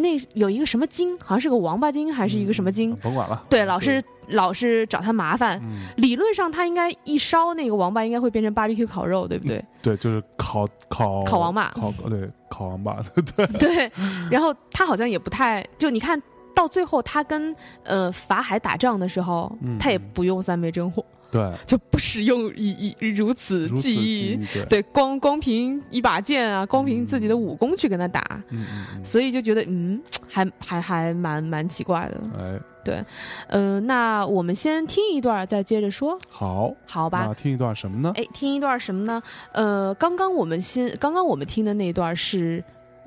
[0.00, 5.60] 那有一个什么精，好像是个王八精还是一个什么精，甭管了，对，老是老是找他麻烦。
[5.62, 9.64] 嗯理论上他应该一烧那个王八，应该会变成 BBQ 烤肉，对不对？
[9.82, 12.96] 对，就是烤烤烤王八烤对烤王八，
[13.36, 13.92] 对对，
[14.30, 16.20] 然后他好像也不太，就你看
[16.54, 32.20] 到最后，他跟呃法海打仗的时候，嗯他也不用三昧真火，对，就不使用以以如此技艺，忆，对，对，光光凭一把剑啊，光凭自己的武功去跟他打，嗯嗯嗯，所以就觉得嗯，还还还蛮蛮奇怪的。
[32.38, 33.04] 哎，对
[33.48, 37.34] 呃，那我们先听一段，再接着说，好，好吧那？
[37.34, 38.12] 听一段什么呢？
[38.16, 39.22] 哎，听一段什么呢？
[39.52, 42.64] 呃，刚刚我们先，刚刚我们听的那段是，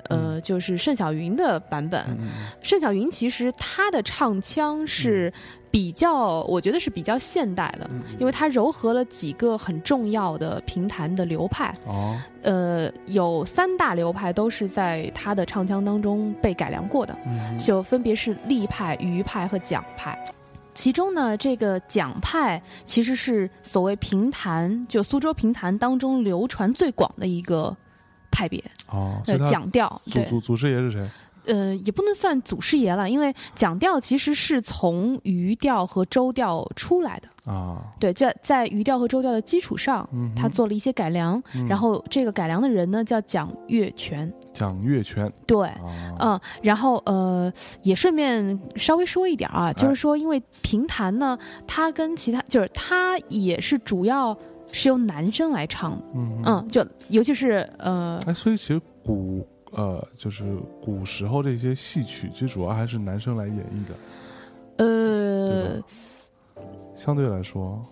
[0.08, 2.04] 呃，就是盛小云的版本。
[2.62, 5.32] 盛小云其实她的唱腔是
[5.70, 11.74] 比较，我觉得是比较现代的，嗯因为它糅合了几个很重要的评弹的流派。
[11.86, 20.18] 哦，呃，有三大流派都是在她的唱腔当中被改良过的，嗯就分别是立派、余派和蒋派。
[20.74, 27.76] 其中呢，这个蒋派其实是所谓评弹，就苏州评弹当中流传最广的一个
[28.34, 28.62] 派别。
[28.90, 31.06] 哦，所呃以，他蒋调，祖祖祖师爷是谁？
[31.46, 37.52] 呃，也不能算祖师爷了，因为蒋调其实是从余调和周调出来的。
[37.52, 41.38] 啊，对，在在余调和周调的基础上，嗯，他做了一些改良。
[41.54, 44.32] 嗯然后这个改良的人呢，叫蒋月泉。
[44.54, 54.34] 蒋月泉对，啊，嗯，然后呃，也顺便稍微说一点啊，就是说，因为评弹呢，它跟其他就是它也是主要
[54.74, 60.44] 是由男生来唱的，嗯嗯，嗯，就尤其是呃，哎，所以其实古呃，就是
[60.82, 66.64] 古时候这些戏曲，其实主要还是男生来演绎的，呃对，
[66.96, 67.84] 相对来说，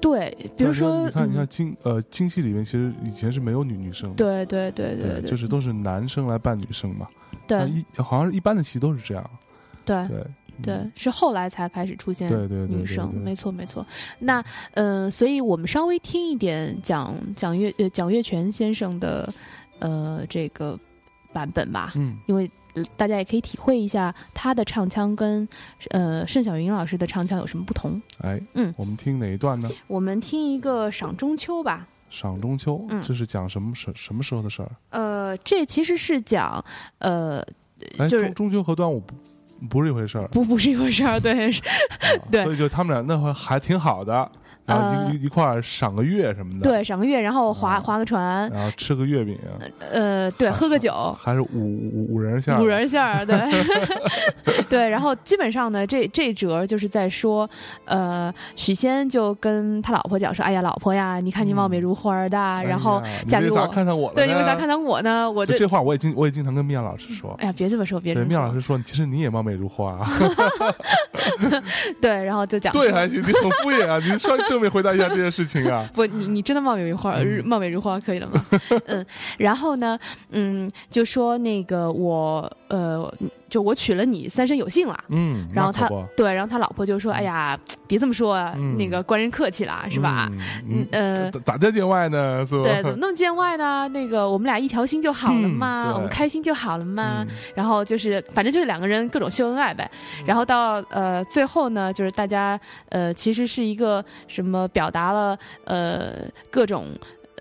[0.00, 1.36] 对，比如说，你看，你嗯。
[1.36, 7.08] 看京呃京戏里面，其实以前是没有女女生的，对对对对对，就是都是男生来扮女生嘛，
[7.48, 7.68] 对。
[7.68, 9.30] 一好像是一般的戏都是这样，
[9.84, 10.06] 对。
[10.06, 10.24] 对
[10.62, 13.86] 对，是后来才开始出现对对女生，没错没错。
[14.18, 14.42] 那
[14.74, 19.32] 呃，所以我们稍微听一点蒋蒋月呃蒋月泉先生的
[19.78, 20.78] 呃这个
[21.32, 25.48] 版本吧，嗯因为呃大家也可以体会一下他的唱腔跟
[25.90, 28.00] 呃盛小云老师的唱腔有什么不同。
[28.20, 29.70] 哎，嗯我们听哪一段呢？
[29.86, 31.86] 我们听一个赏中秋吧。
[32.10, 34.70] 赏中秋，嗯这是讲什么什什么时候的事儿？
[34.90, 36.64] 呃，这其实是讲
[37.00, 37.44] 呃
[37.98, 39.02] 哎，就是中中秋和端午
[39.60, 41.50] 不不是一回事儿，不不是一回事儿，对，
[42.30, 42.44] 对。
[42.44, 44.30] 所以就他们俩那会还挺好的，
[44.68, 49.38] 然后一、呃一一块儿赏个月什么的，，对，赏个月，然后划划个船，然后吃个月饼，
[49.90, 53.38] 呃，对，喝个酒，还是五五五仁馅儿，五仁馅儿，对，
[54.68, 57.48] 对，然后基本上呢，这这折就是在说，
[57.86, 65.30] 呃，许仙就跟他老婆讲说，哎呀，老婆呀，你看你貌美如花的，然后嫁给我，看上我了对，因为啥呢看上我呢？
[65.30, 70.06] 我这，就这话我也经我也经常跟面老师说，哎呀，别这么说，别这对，么说，面老师说，其实你也貌美如花啊，
[72.00, 78.44] 对，然后就讲对，还行，你很敷衍啊，你稍微正面回答一下这件事情啊， 不，你你真的貌美如花，嗯貌美如花可以了吗？
[78.86, 79.06] 嗯，
[79.38, 79.96] 然后呢，
[80.30, 83.08] 嗯，就说那个我呃，
[83.48, 84.98] 就我娶了你三生有幸了。
[85.08, 88.38] 嗯，然后他对，然后他老婆就说：“哎呀，别这么说
[88.76, 90.30] 那个官人客气了，是吧？
[90.30, 92.44] 嗯嗯呃咋咋叫见外呢？
[92.46, 92.62] 是吧？
[92.62, 93.88] 对，怎么那么见外呢？
[93.88, 97.24] 那个我们俩一条心就好了嘛，嗯我们开心就好了嘛。
[97.28, 99.90] 嗯然后就是，反正就是两个人各种秀恩爱呗。
[100.24, 102.58] 然后到呃最后呢，就是大家
[102.90, 106.14] 呃其实是一个什么表达了呃
[106.50, 106.86] 各种。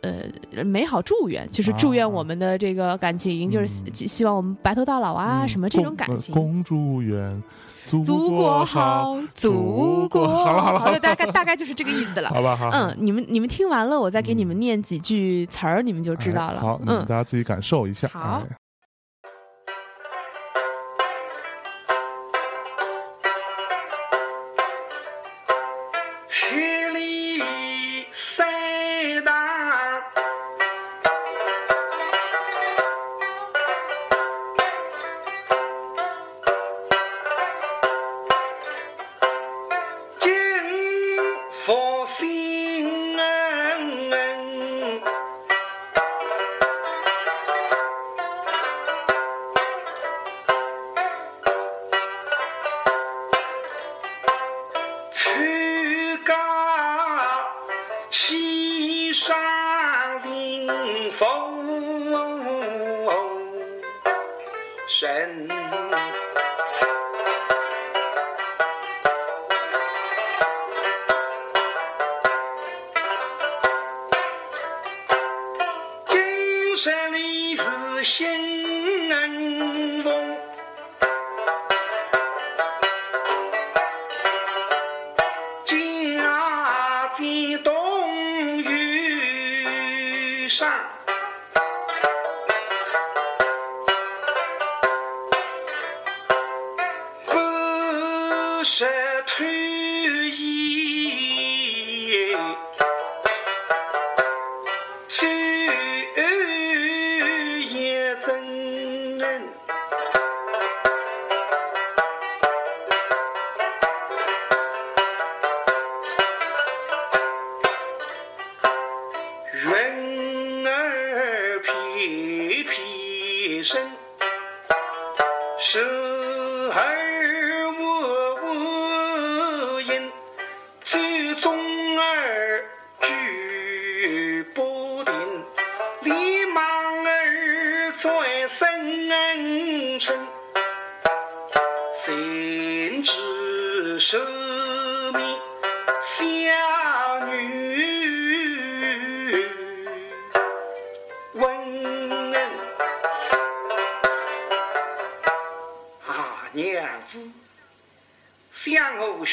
[0.02, 5.48] 呃，美好祝愿就是祝愿啊我们的这个感情，就是嗯希希望我们白头到老啊，嗯。
[5.48, 6.34] 什么这种感情。
[6.34, 7.42] 公祝愿
[7.86, 10.54] 祖祖国好，祖国好。
[10.54, 12.30] 了好了好对，了，大概大概就是这个意思了。
[12.36, 16.58] 好吧好，嗯，你们你们听完了，我再给你们念几句词儿，你们就知道了。
[16.58, 17.00] 哎好，嗯。
[17.08, 18.08] 大，家自己感受一下。
[18.10, 18.44] 好。
[18.50, 18.58] 哎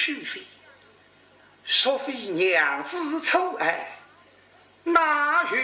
[0.05, 0.43] 相偶许飞，
[1.83, 3.99] 若非娘子错爱，
[4.83, 5.57] 哪有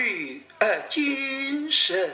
[0.60, 2.10] 呃今生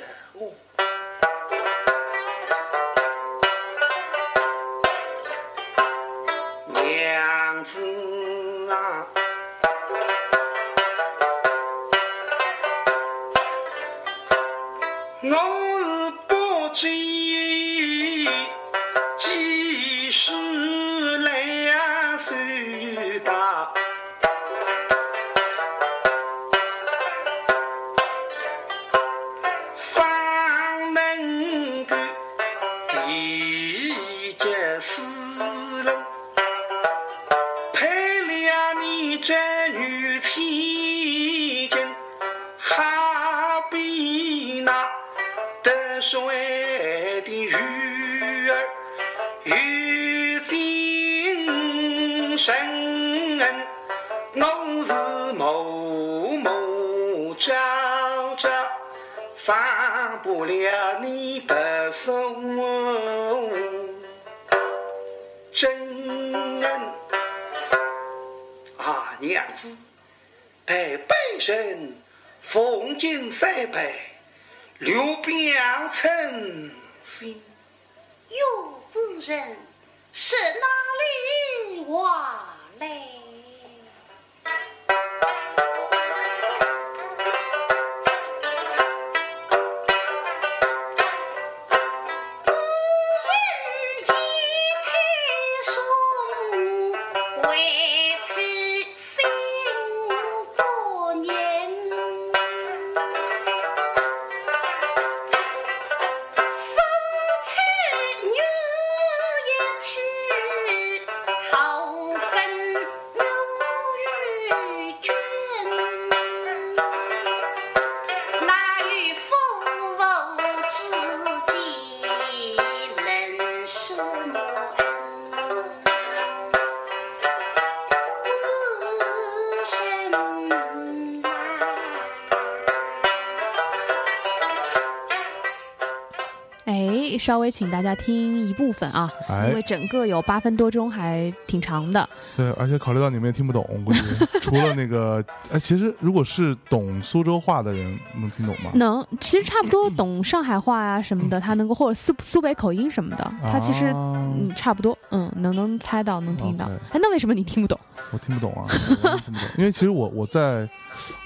[137.16, 142.06] 哎，稍微请大家听一部分啊，哎因为整个有八分多钟，还挺长的。
[142.36, 144.00] 对，而且考虑到你们也听不懂，估计
[144.40, 148.70] 除了那个，哎，其实如果是懂苏州话的人，能听懂吗？
[148.74, 156.66] 能，其实差不多懂上海话呀、什么的，他能够或者苏苏北口音什么的，他其实、啊嗯差不多，嗯，能能猜到，能听到。
[156.66, 157.78] OK 哎，那为什么你听不懂？
[158.12, 160.68] 我听不懂啊，我真听不懂，因为其实我我在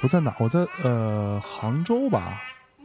[0.03, 0.34] 我在哪？
[0.38, 2.41] 我在呃杭州吧，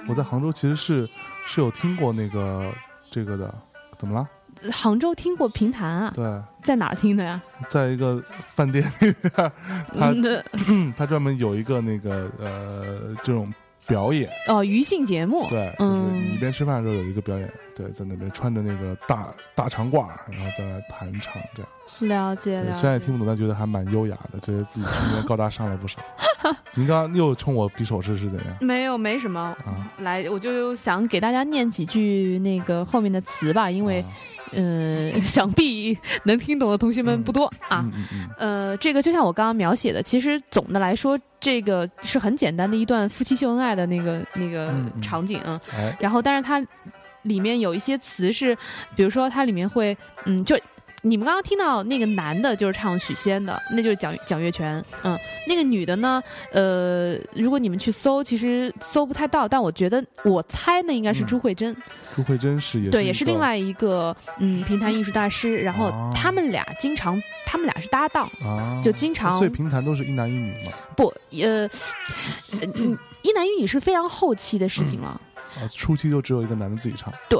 [0.07, 1.07] 我在杭州其实是
[1.45, 2.71] 是有听过那个
[3.15, 3.55] 这个的，
[3.97, 4.27] 怎么了？
[4.73, 7.41] 杭州听过评弹啊，对，在哪儿听的呀？
[7.69, 9.51] 在一个饭店里边，
[9.93, 10.13] 他
[10.67, 13.53] 嗯 他专门有一个那个呃这种
[13.87, 21.69] 表演，哦，娱性节目，对，就是你一嗯，边吃饭的时候有一个表演，对，在那边穿着那个大大长褂，然后在那弹唱这样。
[21.99, 23.05] 了解虽然也。
[23.05, 25.99] 听不懂，但觉得还蛮优雅的，觉得自己今天高大上了不少。
[26.73, 29.39] 您刚刚又冲我比手势是怎样没有，没什么。
[29.39, 29.93] 啊？
[29.99, 34.07] 来，我就想给大家念几句那个后面的词吧，因为、啊
[34.51, 37.85] 呃， 想必能听懂的同学们不多啊。
[38.37, 45.39] 呃，这个就像我刚刚描写的，其实总的来说，这个是很简单的一段夫妻秀恩爱的那个那个场景。
[45.39, 45.59] 啊，
[45.99, 46.63] 然后，但是它
[47.23, 48.55] 里面有一些词是，
[48.95, 50.57] 比如说它里面会，嗯，就
[51.05, 55.15] 你们刚刚听到那个男的，就是唱许仙的，那就是蒋蒋月泉，嗯，
[55.47, 61.75] 那个女的呢，呃，如果你们去搜，其实搜不太到，但我觉得我猜那应该是嗯朱慧珍，
[62.15, 70.71] 朱慧珍是也对，也是另外一个嗯评弹艺术大师，然后哦他们俩经常，他们俩是搭档，啊，就经常所以评弹都是一男一女嘛。
[70.97, 71.69] 不，呃，
[72.73, 75.21] 嗯一男一女是非常后期的事情了。
[75.55, 77.13] 啊，初期就只有一个男的自己唱。
[77.29, 77.39] 对。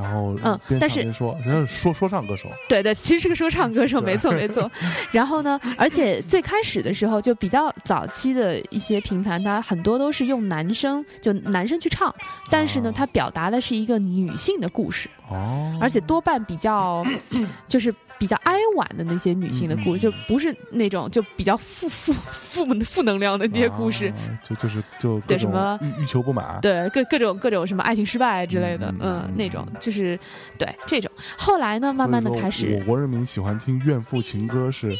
[0.00, 4.70] 然后嗯但是说，人家说说唱歌手，对对，其实是个说唱歌手，没错没错。
[5.10, 12.14] 然后呢，而且最开始的时候，就比较早期的一些评弹，它很多都是用男生，就男生去唱，
[12.48, 17.04] 但是呢哦，它表达的是一个女性的故事，哦，而且多半比较，
[17.66, 24.08] 就是比较哀婉的那些女性的故事，就不是那种就比较负负负负能量的那些故事。
[24.08, 30.18] 啊就就是就对什么欲欲求不满，对各各种各种什么爱情失败之类的，嗯那种就是
[30.58, 31.10] 对这种。
[31.36, 34.96] 后来呢，慢慢的开始我国人民喜欢听怨妇情歌是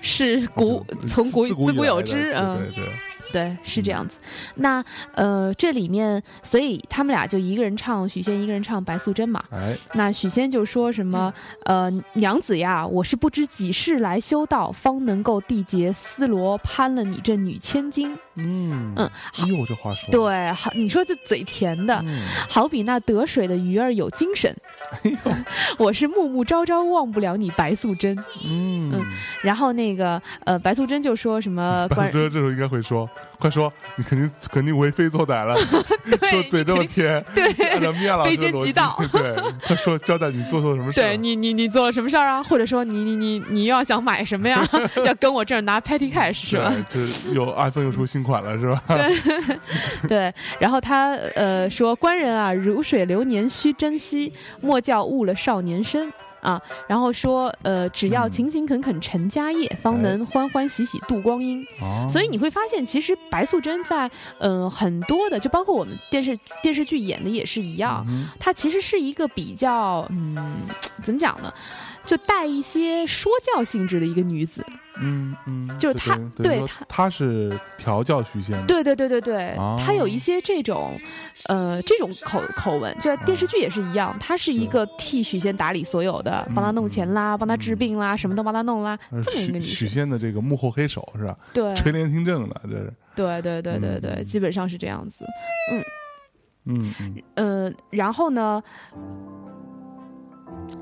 [0.00, 2.92] 是古从古自古有之，是嗯，对对，
[3.32, 4.18] 对，是这样子。
[4.56, 9.42] 那呃，这里面，所以他们俩就一个人唱许仙，一个人唱白素贞嘛。
[9.50, 11.32] 哎，那许仙就说什么，
[11.64, 18.16] 呃，娘子呀，我是不知几世来修道，方能够缔结丝罗，攀了你这女千金。
[18.38, 24.54] 嗯嗯，哎呦，这话说的，对，好，你说这嘴甜的，嗯，好比那得水的鱼儿有精神。
[25.04, 25.32] 哎呦，
[25.76, 28.16] 我是暮暮朝朝忘不了你白素贞。
[28.46, 29.04] 嗯嗯，
[29.42, 33.08] 然后那个呃，白素贞就说什么白关素贞这时候应该会说
[33.38, 35.54] ：“快说，你肯定肯定为非作歹了，
[36.30, 41.04] 说嘴这么甜，对按照米娅老师非的逻辑，奸即盗对，他说交代你做错什么事儿。
[41.04, 42.42] 对你，你你做了什么事儿啊？
[42.42, 44.66] 或者说你你你你又要想买什么呀？
[45.04, 46.72] 要跟我这儿拿 petty cash 是吧？
[46.90, 48.80] 对，就是又 iPhone 又出新款了，是吧？
[48.86, 49.58] 对。
[50.08, 56.12] 对然后他呃说，官人啊，如水流年须珍惜，莫叫误了少年身。
[56.40, 61.66] 啊，然后说，呃，只要嗯勤勤恳恳成家业，方哎能欢欢喜喜度光阴。
[61.80, 64.08] 哦所以你会发现，其实白素贞在，
[64.38, 70.54] 呃，很多的，就包括我们电视电视剧演的也是一样，嗯她其实是一个比较，嗯，
[71.02, 71.52] 怎么讲呢？
[72.08, 74.64] 就带一些说教性质的一个女子，
[74.98, 79.78] 嗯嗯，就是她对说对他他是调教许仙的，对对对对对，哦。
[79.78, 80.98] 他有一些这种，
[81.44, 91.36] 呃，这种口口吻，就电视剧也是一样，他是一个替许仙打理所有的，帮他弄钱啦，帮他治病啦，什么都帮他弄啦，呃这么一个许女性，许仙的这个幕后黑手是吧？
[91.52, 91.74] 对。
[91.74, 95.26] 垂帘听政的，这是，对对对对对，嗯基本上是这样子。
[95.70, 95.84] 嗯
[97.00, 98.62] 嗯，呃，然后呢，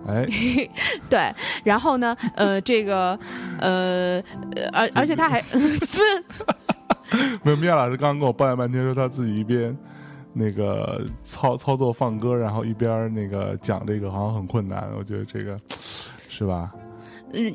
[0.07, 0.27] 哎，
[1.11, 1.35] 对，
[1.65, 3.19] 然后呢，呃，这个，
[3.61, 4.23] 呃，
[4.55, 5.41] 呃而而且他还，
[7.43, 9.77] 没有，米娅老师刚刚跟我抱怨半天，说他自己一边
[10.33, 15.57] 那个操操作放歌，然后一边那个讲这个好像很困难，我觉得这个
[16.29, 16.73] 是吧？
[17.33, 17.55] 嗯。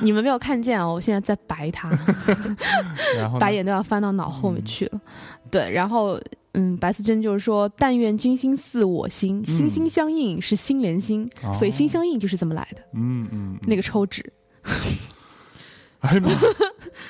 [0.00, 0.86] 你们没有看见啊！
[0.86, 1.90] 我现在在白他，
[3.16, 5.00] 然后呢把眼都要翻到脑后面去了。
[5.50, 6.18] 对，然后
[6.54, 12.80] 嗯，白素贞就是说：“但愿君心似我心，心心相印是心连心，哦所以心相印就是这么来的。
[12.94, 14.24] 嗯嗯，那个抽纸，
[16.00, 16.30] 哎妈，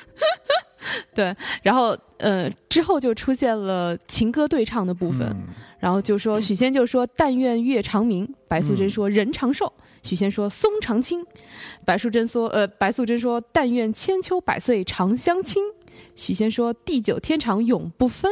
[1.13, 1.33] 对，
[1.63, 5.47] 然后呃之后就出现了情歌对唱的部分，嗯
[5.79, 9.71] 然后就说许仙就说：“但愿月长明。”白素贞说：“人长寿。”
[10.01, 11.23] 许仙说：“松长青。”
[11.85, 15.63] 白素贞说：“呃，白素贞说：‘但愿千秋百岁长相亲。’”
[16.15, 18.31] 许仙说：“地久天长永不分。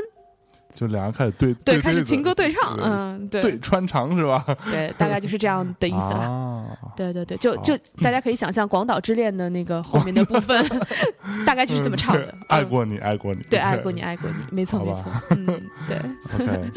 [0.74, 4.44] 就俩人开始对”对，对开始情歌对唱，对嗯，对对穿肠是吧？
[4.72, 6.20] 对，大概就是这样的意思啦。
[6.26, 10.66] 啊，对对对，就就大家可以想象《广岛之恋》的那个后面的部分，
[11.46, 12.34] 大概就是这么唱的对。
[12.48, 15.46] 爱嗯过你，爱过你，对，爱过你，爱过你，没错没错，嗯，
[15.88, 15.98] 对，
[16.46, 16.72] OK，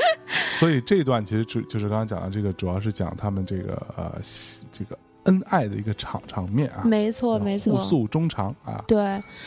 [0.53, 4.13] 所以这一段其实就就是刚刚讲的这个，主要是讲他们这个呃
[4.71, 8.99] 这个恩爱的一个场场面啊，没错没错，互诉衷肠啊，对。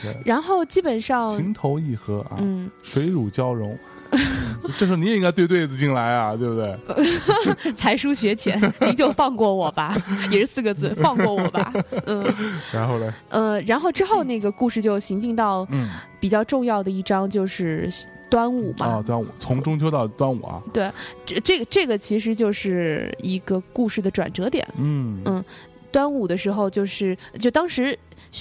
[0.02, 3.78] 对，然后基本上，情投意合啊，嗯，水乳交融。
[4.78, 7.74] 这时候你也应该对对子进来啊，对不对？
[7.74, 9.95] 才疏学浅， 您就放过我吧，
[10.32, 11.72] 也是四个字，放过我吧。
[12.05, 12.24] 嗯
[12.72, 15.89] 然后呢，呃，然后之后那个故事就行进到嗯，
[16.20, 17.89] 比较重要的一章，就是
[18.30, 18.86] 端午嘛。
[18.86, 20.91] 啊，端午从中秋到端午啊，对，
[21.26, 24.68] 这这个这个其实就是一个故事的转折点。
[24.78, 25.43] 嗯嗯
[25.91, 27.97] 端午的时候，就是就当时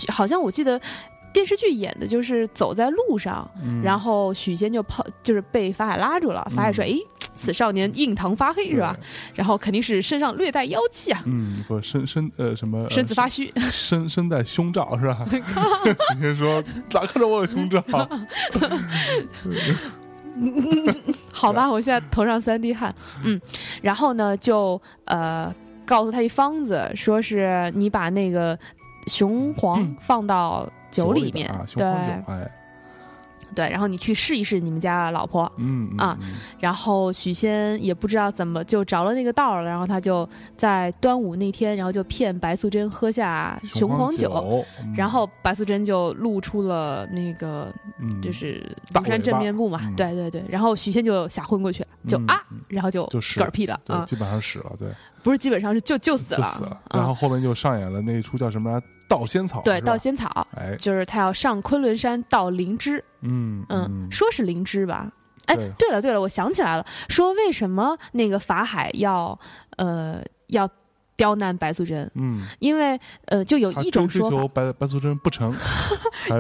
[0.08, 0.78] 好像我记得
[1.32, 6.42] 电视剧演的就是走在路上，嗯然后许仙就跑，就是被法海拉住了。
[6.54, 6.98] 法海说：“嗯，
[7.36, 8.96] 此少年印堂发黑是吧？？
[9.34, 13.52] 然后肯定是身上略带妖气啊，嗯，不身身呃什么呃身子发虚。
[13.70, 15.24] 身身带胸罩是吧？
[15.30, 17.82] 许仙说咋看着我有胸罩？
[21.32, 22.92] 好吧， 我现在头上三滴汗。
[23.24, 23.40] 嗯，
[23.82, 25.52] 然后呢，就呃
[25.86, 28.58] 告诉他一方子，说是你把那个
[29.06, 32.51] 雄黄放到酒里面，啊，雄对黄酒，哎，
[33.55, 35.51] 对，然后你去试一试你们家老婆。
[35.57, 36.28] 嗯嗯啊嗯
[36.61, 44.28] 然后许仙也不知道怎么就着了那个道了，然后他就在端午那天，然后就骗白素贞喝下雄黄酒。
[44.28, 48.61] 酒，嗯然后白素贞就露出了那个嗯就是
[48.93, 54.89] 大庐山真面目嘛，嗯对对对，然后许仙就吓昏过去了，就嗯啊，嗯然后就就嗝屁了对，啊，基本上死了，对，
[55.22, 56.70] 不是基本上是就就死了，死了。
[56.89, 65.11] 啊然后后面就上演了那一出叫什么来盗仙草，对盗仙草，哎，就是他要上昆仑山盗灵芝，嗯嗯，说是灵芝吧。
[65.46, 69.38] 哎，对了对了，我想起来了，说为什么那个法海要
[69.78, 70.68] 呃要
[71.18, 72.08] 刁难白素贞？
[72.14, 75.52] 嗯，因为呃就有一种追求白白素贞不成，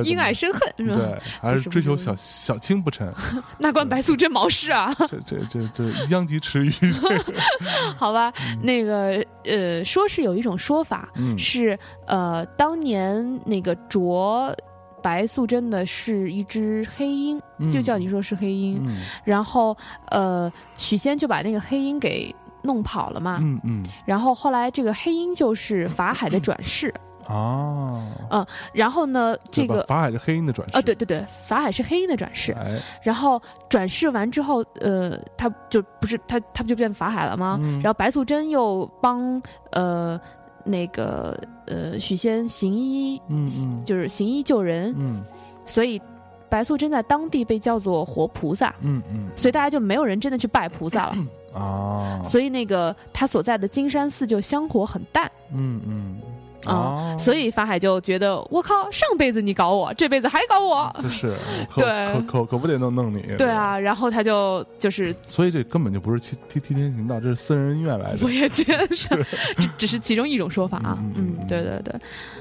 [0.04, 0.94] 因爱生恨是吧？
[0.96, 3.12] 对，还是追求小小青不成，
[3.58, 4.94] 那关白素贞毛事啊？
[5.08, 6.70] 这这这这殃及池鱼，
[7.98, 11.76] 好吧，那个呃，说是有一种说法，嗯是
[12.06, 14.54] 呃，当年那个啄
[15.02, 19.76] 白素贞的是一只黑鹰，嗯就叫你说是黑鹰，嗯然后
[20.10, 22.32] 呃，许仙就把那个黑鹰给
[22.62, 23.84] 弄跑了嘛，嗯嗯。
[24.04, 26.92] 然后后来这个黑鹰就是法海的转世，
[27.28, 29.84] 哦，嗯，然后呢，这个。
[29.84, 30.76] 法海是黑鹰的转世。
[30.76, 37.58] 啊，对，对对，法海是黑鹰的转世，哎，然后转世完之后，呃，他就不是他，他不就变法海了吗？
[37.62, 37.74] 嗯。
[37.82, 39.40] 然后白素贞又帮
[39.72, 40.18] 呃
[40.64, 43.84] 那个呃许仙行医，嗯嗯。
[43.84, 45.22] 就是行医救人，嗯。
[45.66, 46.00] 所以
[46.48, 49.28] 白素贞在当地被叫做活菩萨，嗯嗯。
[49.36, 51.16] 所以大家就没有人真的去拜菩萨了，
[51.54, 55.30] 啊，所以那个他所在的金山寺就香火很淡。
[55.52, 56.20] 嗯嗯。
[56.66, 60.94] 啊、所以法海就觉得我靠，上辈子你搞我，这辈子还搞我。
[61.00, 61.34] 就是
[61.76, 62.12] 对。
[62.12, 68.18] 可可可不得弄弄你，对，啊，然后他就就是，所以这根本就不是替替替天行道，这是私人恩怨来的。
[68.22, 69.08] 我，也觉得是
[69.78, 70.98] 只是其中一种说法啊。
[71.14, 71.94] 嗯，对对对。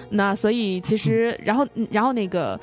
[0.09, 2.59] 那所以其实， 然后然后那个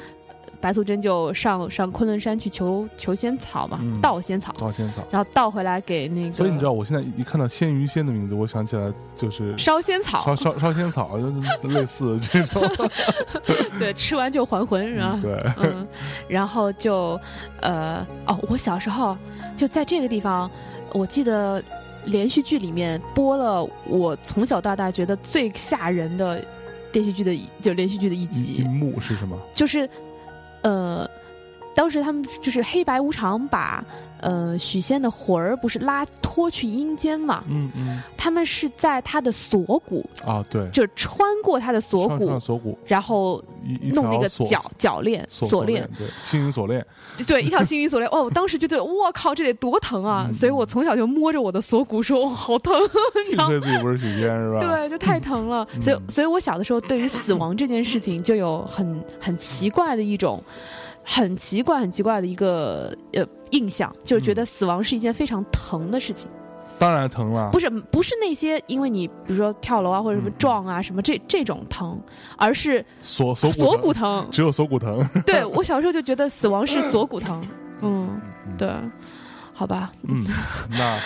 [0.65, 5.05] 白素贞就上上昆仑山去求求仙草嘛，嗯盗仙草，盗仙草。
[5.11, 12.63] 然后盗回来给那个，所以你知道，我现在一看到鲜鱼仙的名字，我想起来就是烧仙草，烧烧烧仙草，就类似这种。
[13.79, 15.19] 对，吃完就还魂是吧？
[15.21, 15.87] 对，嗯，
[16.27, 17.21] 然后就，
[17.61, 19.15] 呃，哦，我小时候
[19.59, 20.51] 就在这个地方，
[20.95, 21.63] 我记得
[22.07, 26.43] 连续剧里面播了我从小到大觉得最吓人的
[26.91, 29.37] 电视剧的一就连续剧的一一集一，幕是什么？
[29.53, 29.87] 就是，
[30.65, 31.09] 呃，
[31.75, 33.85] 当时他们就是黑白无常把
[34.25, 43.43] 呃许仙的魂儿不是拉拖去阴间嘛，嗯嗯他们是在他的锁骨，啊，对，就是穿过他的锁骨锁骨然后
[43.93, 46.85] 弄那个脚脚链锁锁链，，对，幸运锁链。
[47.27, 48.11] 对，一条幸运锁链。
[48.11, 50.27] 哦，我当时就觉得， 我靠，这得多疼啊！
[50.29, 52.75] 嗯所以我从小就摸着我的锁骨说，我，好疼。
[53.29, 54.61] 幸亏自己不是许仙是吧？
[54.61, 55.67] 对，就太疼了。
[55.75, 60.43] 嗯所以，所以我小的时候对于死亡这件事情就有很很奇怪的一种。
[61.05, 64.35] 很奇怪、很奇怪的一个呃印象，就是觉嗯。
[64.35, 66.29] 得死亡是一件非常疼的事情，
[66.79, 67.51] 当然疼了。
[67.51, 72.01] 不是不是那些因为你比如说跳楼啊或者什么嗯撞啊什么这这种疼，
[72.37, 75.07] 而是锁锁骨锁骨疼，只有锁骨疼。
[75.27, 77.47] 对我小时候就觉得死亡是锁骨疼，
[77.83, 78.21] 嗯，
[78.59, 78.69] 对，
[79.53, 80.25] 好吧，嗯，
[80.71, 80.99] 那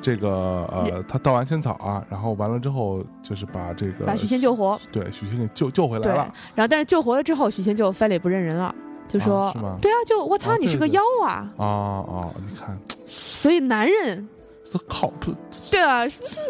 [0.00, 6.32] 这个呃，他倒完仙草啊，然后完了之后就是把这个把许仙救活，对许仙给救救回，来了。
[6.54, 8.74] 然后但是救活了之后，许仙就翻脸不认人了，
[9.12, 12.30] 就说：“啊是吗对啊，就我操，啊你是个妖啊！”啊啊！
[12.42, 14.28] 你看，所以男人
[14.64, 15.32] 这靠不
[15.72, 16.04] 对啊，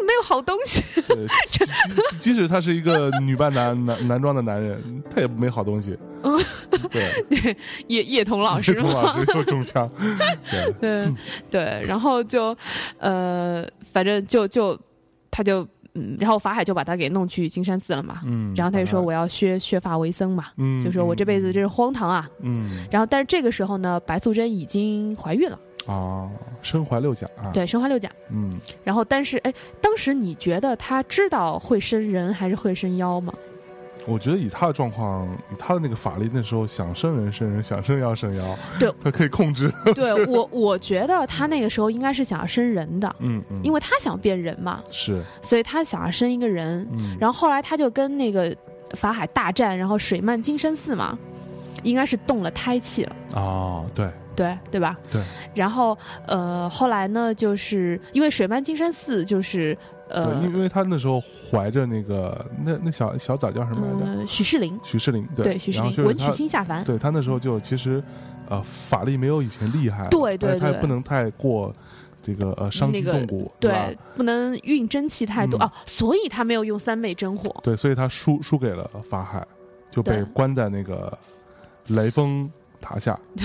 [0.05, 1.01] 没有好东西。
[1.01, 1.25] 对，
[2.19, 5.97] 即使他是一个女扮男 男男装的男人，他也没好东西。
[6.23, 6.39] 嗯
[6.91, 7.57] 对，对，
[7.87, 9.89] 叶叶童老师这钟嘛，老师又中枪。
[10.51, 11.13] 对，对
[11.49, 12.55] 对，然后就
[12.99, 14.79] 呃，反正就就
[15.31, 18.21] 他就嗯，然后法海就把他给弄去金山寺了嘛。
[18.25, 22.29] 嗯，然后他就说啊我要削削发为僧嘛，嗯，就说我这辈子这是荒唐啊。
[22.39, 26.29] 嗯然后但是这个时候呢，白素贞已经怀孕了，啊，
[26.61, 28.09] 身怀六甲啊，，对，身怀六甲。
[28.29, 28.51] 嗯，
[28.83, 33.33] 然后但是哎，当时你觉得他知道会生人还是会生妖吗？
[34.07, 39.71] 我觉得以他的状况，以他的那个法力，那时候想生人生人，想生妖生妖，对他可以控制。
[39.93, 46.87] 对我，我觉得他那个时候应该是想要生人的，嗯嗯，因为他想变人嘛，是，所以他想要生一个人。
[46.91, 48.55] 嗯，然后后来他就跟那个
[48.95, 51.17] 法海大战，然后水漫金山寺嘛，
[51.83, 54.97] 应该是动了胎气了，哦，对，对对吧？
[55.11, 55.21] 对。
[55.53, 64.21] 然后呃，后来呢，就是因为水漫金山寺就是对，呃因为他那时候怀着那个那那小小崽叫什么来着？
[64.21, 68.03] 嗯许世林，许世林，对许世林文曲星下凡，对他那时候就其实，
[68.47, 71.73] 呃，法力没有以前厉害了，对对他也对不能太过
[72.21, 77.55] 这个呃伤筋动骨，吧对，不能运真气太多嗯哦，所以他没有用三昧真火。
[77.63, 79.45] 对，所以他输输给了法海，
[79.89, 81.17] 就被关在那个
[81.87, 82.49] 雷峰
[82.81, 83.17] 塔下，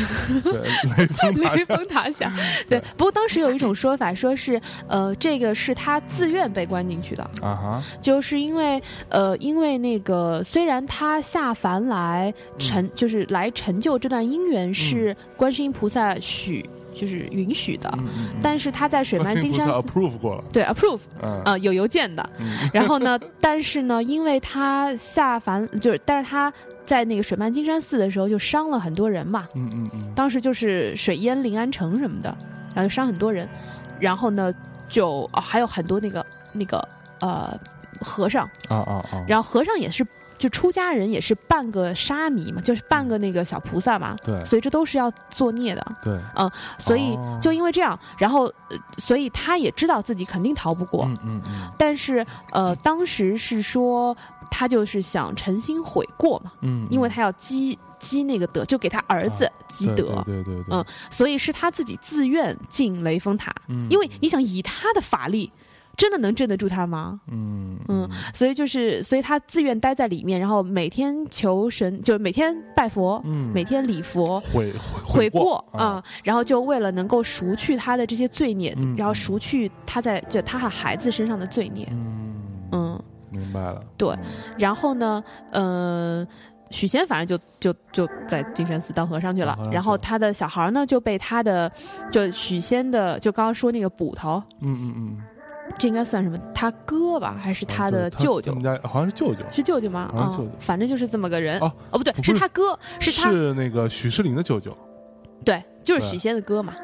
[0.43, 0.61] 对，
[0.97, 2.33] 雷峰塔雷下，峰塔下，
[2.69, 2.81] 对。
[2.97, 21.43] 不过当时有一种说法，说是呃，这个是他自愿被关进去的，啊哈，就是因为呃，因为那个虽然他下凡来成，就是来成就这段姻缘是观世音菩萨许，就是允许的，嗯嗯嗯，但是他在水漫金山 approve 过了，对 approve 嗯。
[21.45, 22.29] 啊、有邮件的。
[22.39, 22.69] 嗯。
[22.73, 26.53] 然后呢，但是呢，因为他下凡就是，但是他
[26.87, 32.35] 在那个水漫金山寺的时候就伤了很多人嘛，嗯嗯嗯，当时就是水淹临安城什么的，
[32.75, 33.49] 然后就伤很多人，
[33.99, 34.55] 然后呢，
[34.89, 36.89] 就、哦、还有很多那个那个
[37.21, 37.59] 呃
[38.01, 40.07] 和尚，啊啊啊，然后和尚也是
[40.39, 44.45] 就出家人也是半个沙弥嘛，就是半个那个小菩萨嘛，对。
[44.45, 47.39] 所以这都是要作孽的，对，嗯所以哦。
[47.41, 51.71] 就因为这样，然后、呃、所以他也知道自己肯定逃不过，嗯嗯嗯。
[51.79, 54.15] 但是呃当时是说
[54.51, 60.23] 他就是想诚心悔过嘛，嗯，因为他要积积那个德，就给他儿子积对德。
[60.25, 63.87] 对对对对，嗯所以是他自己自愿进雷峰塔，嗯。
[63.91, 65.51] 因为你想以他的法力，
[65.97, 67.21] 真的能镇得住他吗？
[67.29, 74.39] 嗯嗯，所以就是，所以他自愿待在里面，然后每天求神，就是每天拜佛，嗯，每天礼佛。
[74.41, 74.73] 悔
[75.05, 75.85] 悔过啊。
[75.85, 82.23] 啊、然后就为了能够赎去他的这些罪孽，嗯然后赎去他在就他和孩子身上的罪孽，嗯。
[82.73, 83.03] 嗯，
[83.37, 84.19] 明白了，对嗯
[84.59, 85.23] 然后呢，
[85.53, 86.27] 呃，
[86.71, 89.57] 许仙反正就就就在金山寺当和尚去了。
[89.71, 91.71] 然后他的小孩呢就被他的
[92.11, 95.19] 就许仙的就刚刚说那个捕头，嗯嗯嗯，
[95.79, 96.37] 这应该算什么？
[96.53, 98.53] 他哥吧，还是他的对舅舅？
[98.53, 98.65] 他们？
[98.65, 100.11] 家好像是舅舅，是舅舅吗？
[100.15, 100.51] 啊、舅舅。
[100.59, 101.61] 反正就是这么个人。
[101.61, 103.31] 哦不对，不是是他哥，是他。
[103.31, 104.77] 是那个许世林的舅舅，
[105.45, 106.75] 对，就是许仙的哥嘛。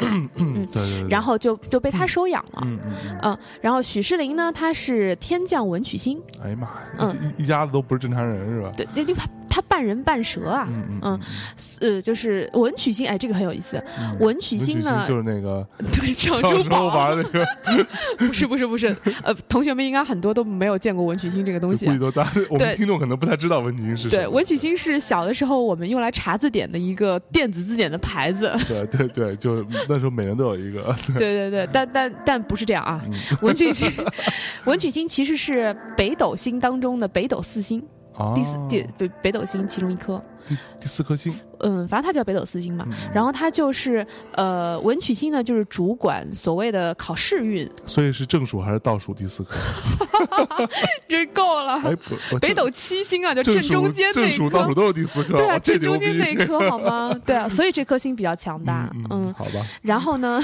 [0.00, 2.60] 嗯，对对对，然后就就被他收养了。
[2.64, 6.66] 嗯嗯嗯，嗯，然后许仕林呢，他是天降文曲星，哎呀妈
[7.06, 8.72] 呀，一家子都不是正常人是吧？
[8.76, 9.14] 对，对，对
[9.58, 10.68] 他他半人半蛇啊，
[11.02, 11.20] 嗯
[11.80, 13.76] 呃，就是文曲星，哎，这个很有意思。
[13.98, 17.44] 嗯文曲星呢，就是那个 对长小时候珠宝，玩那个，
[18.28, 18.94] 不是不是不是，
[19.24, 22.16] 呃，同学们应该很多都没有见过文曲星这个东西啊就估计。
[22.16, 28.54] 都大我们听众可能不太知道文曲星是什对，文曲星是小的时候我们用来查字典的一个电子字典的牌子。
[28.68, 30.94] 对对对，就那时候每人都有一个。
[31.16, 33.02] 对对对，但但但不是这样啊。
[33.04, 33.90] 嗯文曲星，
[34.66, 37.82] 文曲星其实是北斗星当中的北斗四星，
[38.18, 40.22] 啊，第四第北北斗星其中一颗。
[40.46, 42.86] 第第四颗星，嗯，反正它叫北斗四星嘛。
[42.88, 49.54] 嗯然后它就是呃，文曲星呢，就是主管所谓的考试运，所以是正数还是倒数第四颗？
[51.06, 51.74] 这够了。
[51.84, 54.74] 哎，不，我正北斗七星啊，就正中间那正数倒数颗。
[54.74, 56.00] 都是第四颗，对啊，正中！
[56.00, 57.12] 间那颗好吗？
[57.26, 58.90] 对啊，所以这颗星比较强大。
[58.94, 60.42] 嗯嗯，好吧，然后呢，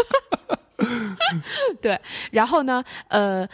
[1.80, 1.98] 对，
[2.30, 3.48] 然后呢，呃，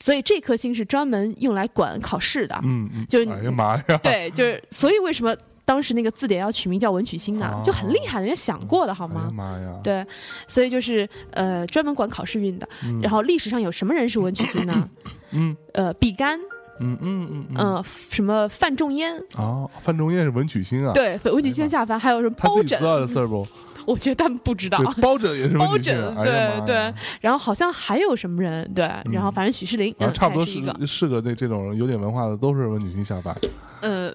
[0.00, 2.58] 所以这颗星是专门用来管考试的。
[2.62, 5.34] 嗯嗯，就是哎呀妈呀， 对，就是所以为什么
[5.64, 7.46] 当时那个字典要取名叫文曲星呢？
[7.52, 9.30] 哦就很厉害，人家想过的好吗？
[9.34, 10.06] 妈呀，对，
[10.46, 12.68] 所以就是呃，专门管考试运的。
[12.84, 14.88] 嗯然后历史上有什么人是文曲星呢？
[15.32, 16.38] 嗯呃，比干，
[16.78, 23.46] 嗯嗯嗯嗯，嗯、什么范仲淹，啊，范仲淹是文曲星啊，对，文曲星下凡，还有什么包拯他自己知，道的事儿不？
[23.86, 24.78] 我觉得他们不知道。
[25.00, 33.34] 包拯也是文包拯，对对，然后好像还有什么人，对，然后反正许世林，差不多是一个，是是个那这种有点文化的都是文曲星下凡，
[33.80, 34.12] 呃，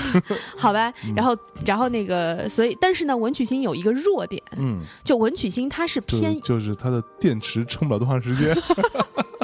[0.56, 1.14] 好吧，嗯。
[1.14, 8.56] 然后然后那个，所以但是呢，文曲星有一个弱点，嗯，就文曲星它是就是偏，就是它的电池撑不了多长时间。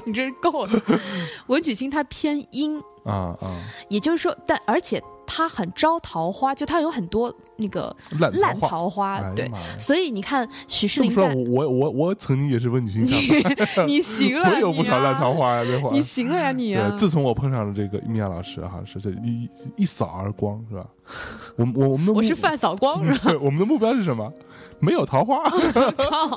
[0.07, 0.71] 你真是够了，
[1.49, 3.49] 文曲星它偏阴，啊啊，
[3.89, 16.03] 也就是说，但而且它很招桃花，就它有很多那个烂烂桃花，对所以你看许世林说，在，我我我我曾经也是文曲星下凡， 你行了，我有不少烂桃花，花呀，这会儿你。
[16.03, 20.87] 行了呀你啊对，，自从我碰上了这个米娅老师哈，是这一一扫而光，是吧？
[21.57, 23.19] 我们我我们我是范扫光是吧？
[23.25, 24.33] 对，我们的目标是什么？
[24.81, 25.43] 没有桃花，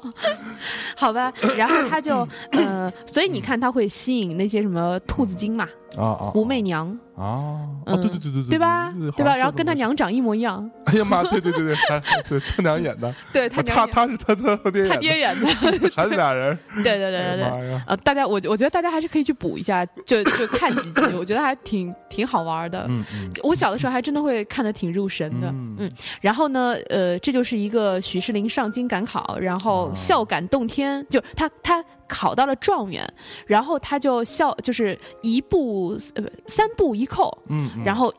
[0.95, 6.29] 好吧，然后他就呃，所以你看他会吸引那些什么兔子精嘛，啊啊！
[6.31, 7.95] 胡媚娘，啊啊！
[7.95, 8.91] 对对对对对对吧？
[8.97, 9.35] 对对吧？
[9.35, 15.47] 然后跟他，娘长一模一样，哎呀妈， 对对对对，还对他娘演的， 对他娘他他是他他他爹他演爹演的，
[15.79, 17.43] 的，还是俩人，对对对对对。
[17.43, 17.83] 哎呀妈呀！
[17.87, 22.85] 呃，大家我我觉得大家还是可以去补一下，就就看几集，我觉得还挺挺好玩的。
[22.89, 25.91] 嗯嗯我小的时候还真的会看得挺入神的，嗯嗯
[26.21, 33.07] 然后呢，呃，这就是一个许世林上京赶考，然后啊孝感动天，就他他考到了状元，
[33.45, 38.13] 然后他就笑就是一步呃不三步一叩，嗯，嗯然后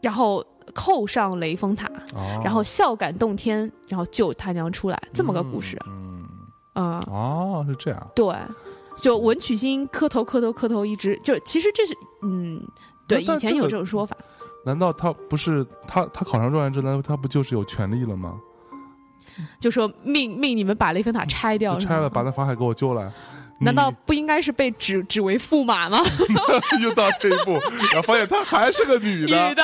[0.00, 2.40] 然后叩上雷峰塔，哦。
[2.44, 6.28] 然后孝感动天，然后救他娘出来，这么个故事，嗯，
[6.74, 8.34] 嗯，哦，是这样，对，
[8.96, 12.60] 就文曲星磕头磕头磕头一直就其实这是嗯。
[13.08, 14.16] 对，以前有这种说法，
[14.64, 18.40] 难道他不是他他考上状元之后，难道他不就是有权利了吗？
[19.60, 23.12] 就说命命你们把雷峰塔拆掉，就是拆了，把那法海给我救来。
[23.64, 26.02] 难道不应该是被指指为驸马吗？
[26.82, 27.52] 又到这一步，
[27.92, 29.62] 然后发现她还是个女的，女的，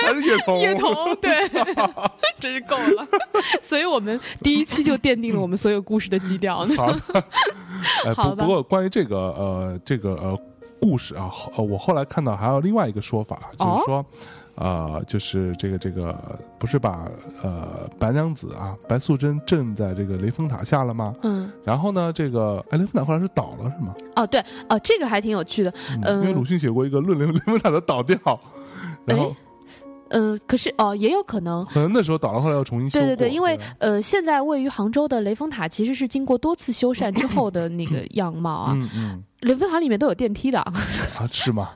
[0.00, 1.48] 还是叶童，叶童，对，
[2.40, 3.06] 真是够了。
[3.62, 6.74] 所以我们第一期就奠定了我们所有故事的基调呢。
[8.14, 10.38] 好的，不过关于这个呃这个呃
[10.82, 14.04] 故事啊，后呃我后来看到还有另外一个说法，哦就是说。
[14.56, 16.14] 呃，就是这个这个，
[16.58, 17.08] 不是把
[17.42, 21.14] 呃白娘子啊白素贞镇在这个雷峰塔下了吗？
[21.22, 23.94] 嗯，然后呢，这个哎雷峰塔后来是倒了是吗？
[24.14, 25.72] 哦，对，哦，这个还挺有趣的。
[26.02, 28.18] 嗯，因为嗯鲁迅写过一个论雷雷峰塔的倒掉，
[29.06, 29.34] 然后
[30.10, 31.64] 呃，可是哦，也有可能。
[31.64, 33.00] 可能那时候倒了，后来又重新修。
[33.00, 38.74] 对对对，因为呃，现在位于杭州的雷峰塔其实是经过多次修缮之后的 那个样貌啊。
[38.76, 40.72] 嗯嗯雷峰塔里面都有电梯的，啊
[41.30, 41.70] 是吗？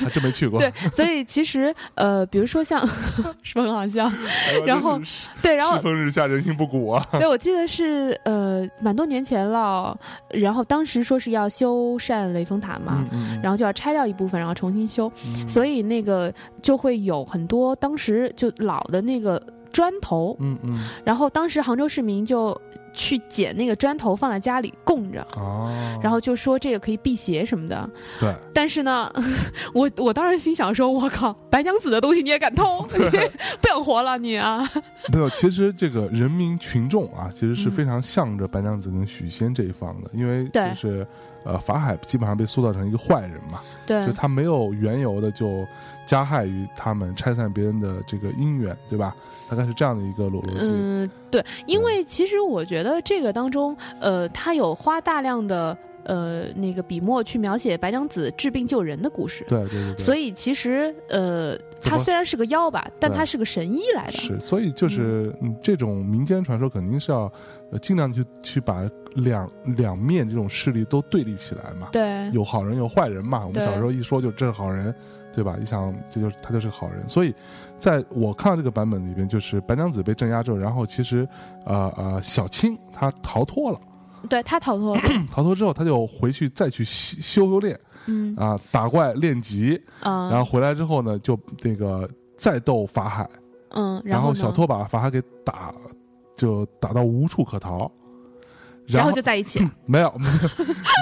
[0.00, 0.60] 还真没去过。
[0.60, 2.86] 对，所以其实呃，比如说像
[3.42, 4.06] 是不是很好笑？
[4.06, 5.00] 哎然后
[5.42, 7.02] 对，然后世风日下，人心不古啊。
[7.12, 9.96] 对，我记得是呃蛮多年前了，
[10.30, 19.40] 然后当时说是要修缮雷峰塔嘛，嗯嗯然后就要拆掉一部分，然后重新修，嗯所以那个就会有很多当时就老的那个
[19.72, 22.60] 砖头，嗯嗯然后当时杭州市民就
[22.94, 25.20] 去捡那个砖头放在家里供着。
[25.36, 25.70] 哦，
[26.02, 29.12] 然后就说这个可以辟邪什么的，对，但是呢，
[29.74, 32.98] 我我当时心想说，我靠，白娘子的东西你也敢偷， 你
[33.60, 34.66] 不想活了你啊？
[35.12, 37.74] 没有，其实这个人民群众啊，其实是嗯。
[37.74, 41.04] 非常向着白娘子跟许仙这一方的，因为就是
[41.44, 45.66] 呃法海基本上被塑造成一个坏人嘛，对就他没有缘由的就
[46.06, 49.14] 加害于他们，拆散别人的这个姻缘，对吧？
[49.48, 50.70] 大概是这样的一个逻逻辑。
[50.72, 59.44] 嗯，对，因为其实我觉得这个当中，呃，他有花大量的呃那个笔墨去描写白娘子治病救人的故事。
[59.48, 64.12] 对对对对，所以其实呃，她虽然是个妖吧，但对她是个神医来的。
[64.12, 67.30] 是，所以就是嗯，这种民间传说肯定是要
[67.70, 71.88] 呃尽量去去把两两面这种势力都对立起来嘛。
[71.92, 73.46] 对，有好人有坏人嘛。
[73.46, 74.94] 我们小时候一说就这是好人，
[75.32, 75.56] 对吧？
[75.60, 77.08] 一想这就是他就是个好人。
[77.08, 77.34] 所以，
[77.78, 81.26] 在我看到这个版本里边，就是白娘子被镇压之后，然后其实
[81.64, 83.78] 呃呃小青她逃脱了，
[84.28, 85.02] 对他逃脱了。
[85.30, 93.28] 逃脱之后他就回去再去修修修炼嗯啊、打怪练级，嗯，然后回来之后呢，就那个再斗法海，
[93.70, 95.72] 嗯，然后呢小拓把法海给打，
[96.36, 97.78] 就打到无处可逃。
[97.80, 97.90] 后
[98.86, 99.70] 然后就在一起了。
[99.86, 100.32] 没有，没 有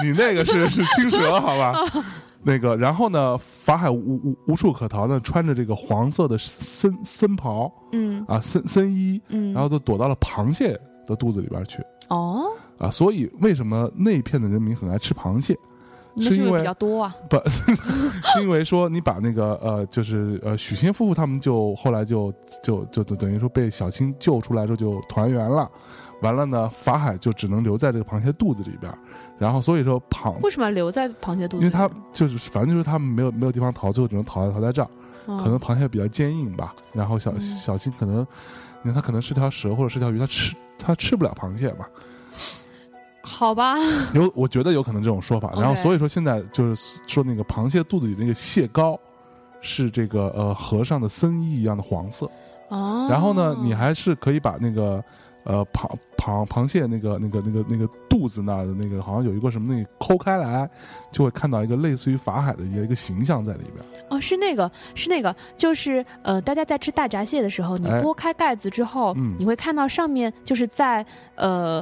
[0.03, 1.73] 你那个是是青蛇，好吧？
[2.45, 12.45] 那个，然后呢，法海无无无处可逃呢，穿着这个黄色的僧僧袍嗯啊，僧僧衣，嗯，然后就躲到了螃蟹的肚子里边去哦，
[12.79, 12.89] 啊。
[12.89, 15.57] 所以为什么那一片的人民很爱吃螃蟹？
[16.17, 17.15] 是因为比较多啊。
[17.27, 25.67] 不， 是因为说你把那个呃，就是呃，许仙夫妇他们就后来就就就就等于说被小青救出来之后就团圆了，
[26.21, 28.97] 完了呢，法海就只能留在这个螃蟹肚子里边儿，
[29.39, 31.65] 然后所以说螃，为什么要留在螃蟹肚子里？
[31.65, 34.89] 因为他就是反正就是他们没有没有地方逃，最后只能逃在逃在这儿，
[35.25, 38.19] 嗯可能螃蟹比较坚硬吧，然后小嗯小青可能，
[38.83, 41.87] 你看他可能是条蛇或者是条鱼，他吃他吃不了螃蟹嘛，
[43.23, 43.75] 好吧，
[44.13, 48.99] 有我觉得有可能这种说法，然后所以说现在就是说那个螃蟹肚子里那个蟹膏。
[49.65, 52.29] 是这个呃和尚的僧衣一样的黄色，
[52.67, 55.01] 哦，然后呢，你还是可以把那个
[55.45, 60.69] 呃螃螃螃蟹那个那个那个那个肚子那儿的那个好像有一个什么那个抠开来，
[61.13, 63.75] 就会看到一个类似于法海的一个一个形象在里边。
[64.09, 68.01] 哦，是那个，是那个，就是呃，大家在吃大闸蟹的时候，你哎。
[68.01, 69.33] 拨开盖子之后，嗯。
[69.39, 71.05] 你会看到上面就是在
[71.35, 71.81] 呃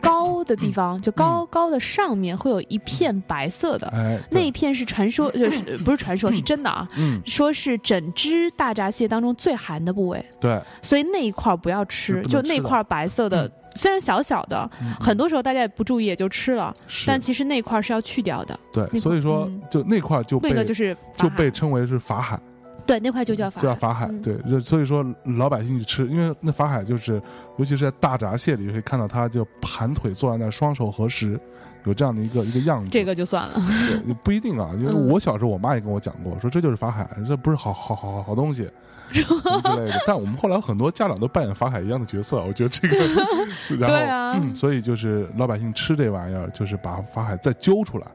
[0.00, 6.86] 高的地方，就高高的上面会有一片白色的，哎，那一片是传说， 就是不是传说，是真的啊。
[6.98, 7.20] 嗯。
[7.24, 17.06] 说是整只大闸蟹当中最寒的部位，对，所以那一块不要吃，就那块白色的，虽然小小的，很多时候大家也不注意也就吃了，是。
[17.06, 19.62] 但其实那块是要去掉的，对，所以说嗯。
[19.70, 22.38] 就那块就被那个就是就被称为是法海，
[22.86, 24.06] 对那块就叫法海就叫法海。
[24.06, 25.04] 嗯对，就所以说
[25.38, 27.20] 老百姓去吃，因为那法海就是，
[27.58, 31.38] 尤其是在大闸蟹里可以看到他就盘腿坐在那儿，双手合十，
[31.84, 32.90] 有这样的一个一个样子。
[32.90, 33.54] 这个就算了。
[33.54, 38.68] 对也不一定啊，因为嗯我小时候我妈也跟我讲过，说这就是法海，这不是好好好好好东西
[39.12, 40.00] 之类的。
[40.06, 42.96] 但我们后来很多家长都扮演法海一样的角色，我觉得这个，
[43.78, 48.06] 然后、对啊嗯，所以就是老百姓吃这玩意儿，就是把法海再揪出来，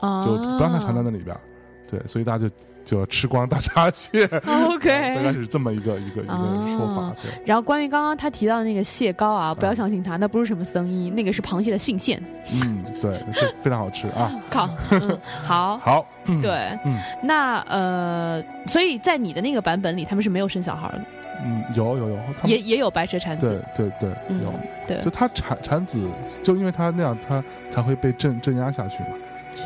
[0.00, 1.40] 啊就不让它缠在那里边儿。
[1.88, 2.54] 对，所以大家就
[2.86, 4.24] 就要吃光大闸蟹。
[4.24, 5.36] OK， 大概。
[5.36, 12.18] 是这么一个一个一个说法啊，对，然后关于刚刚他提到的那个蟹膏啊，不要相信他，那不是什么僧衣，那个是螃蟹的性腺。
[12.54, 14.32] 嗯，对，这非常好吃啊。
[15.44, 16.50] 好，好，嗯，对，
[16.86, 21.00] 嗯那呃，所以在你的那个版本里，他们是没有生小孩的，
[21.44, 24.54] 嗯，有有有，他也也有白蛇产对子，对对嗯有。，
[24.86, 26.08] 对就，他产产子，
[26.42, 29.10] 就因为他那样，他才会被镇镇压下去嘛。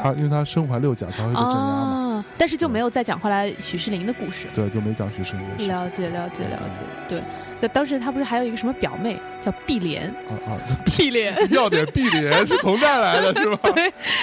[0.02, 2.09] 他因为他身怀六甲，才会被镇压嘛。
[2.20, 4.46] 啊，但是就没有再讲后来许世林的故事。
[4.52, 6.80] 对，就没讲许世林的事了解，了解，了解。
[7.08, 7.22] 对，
[7.60, 10.08] 那当时他不是还有一个什么表妹叫碧莲？
[10.28, 10.58] 啊啊！
[10.84, 13.58] 碧莲，要点碧莲是从这儿来的，是吧？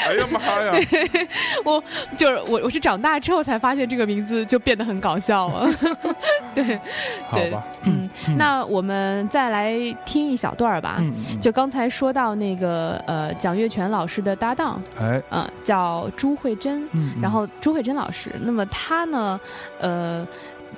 [0.08, 0.74] 哎呀妈呀！
[1.66, 1.84] 我
[2.16, 5.70] 就是我，我是长大之后才发现这个名字就变得很搞笑了。
[6.56, 6.80] 对，
[7.32, 9.76] 对吧，嗯，那我们再来
[10.06, 11.02] 听一小段儿吧。
[11.42, 16.88] 就刚才说到那个呃，蒋月泉老师的搭档，哎，嗯，叫朱慧珍。
[17.22, 19.40] 然后朱慧珍老师，那么他呢，
[19.80, 20.28] 呃，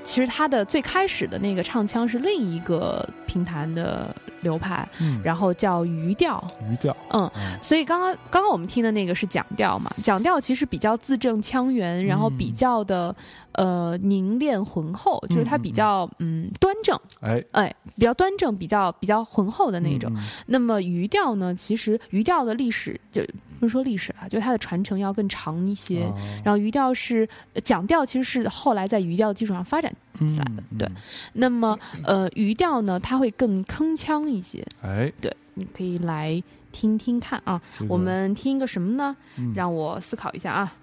[0.04, 6.42] 其实他的最开始的那个唱腔是另一个评弹的流派，嗯然后叫余调。
[6.70, 13.16] 余调，嗯，嗯所以刚刚刚刚我们听的那个是讲调嘛，讲调其实比较字正腔圆，然后比嗯较的
[13.54, 20.12] 呃凝练浑厚，就是它比较嗯端正，哎，哎，比较端正，比较比较浑厚的那种。
[20.16, 23.22] 嗯那么余调呢，其实余调的历史就
[23.60, 26.04] 不是说历史啊，就它的传承要更长一些。
[26.04, 30.64] 啊然后余调是呃讲调，其实是后来在余调基础上发展起来的。
[30.72, 30.90] 嗯对，
[31.34, 34.66] 那么呃余调呢，它会更铿锵一些。
[34.82, 36.42] 哎，对，你可以来
[36.72, 37.62] 听听看啊。
[37.78, 39.16] 这个我们听一个什么呢？
[39.38, 40.74] 嗯让我思考一下啊。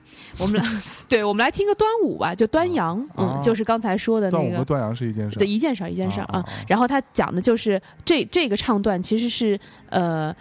[0.41, 0.68] 我们来，
[1.09, 4.45] 对，我们来听个端午吧，就端阳，嗯，啊就是刚才说的那个。
[4.45, 5.47] 端午和端阳是一件事对。
[5.47, 6.45] 一件事儿，一件事儿啊。
[6.68, 9.59] 然后他讲的就是这这个唱段其实是
[9.89, 10.35] 呃。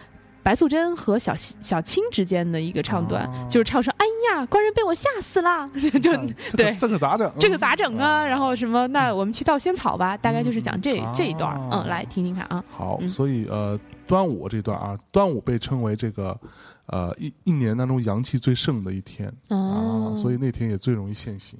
[0.45, 5.67] 白素贞和小小青之间的一个唱段，啊就是唱说：“哎呀，官人被我吓死了！
[5.99, 7.31] ”就啊这对个这个咋整？
[7.39, 8.21] 这个咋整啊？
[8.21, 8.85] 啊然后什么？
[8.89, 11.57] 那我们去盗仙草吧，大概就是讲这啊这一段儿。
[11.71, 12.63] 嗯，来听听看啊。
[12.69, 16.39] 好，嗯所以呃，端午这段啊，端午被称为这个
[16.85, 21.57] 呃一一年当中阳气最盛的一天哦啊，所以那天也最容易现形。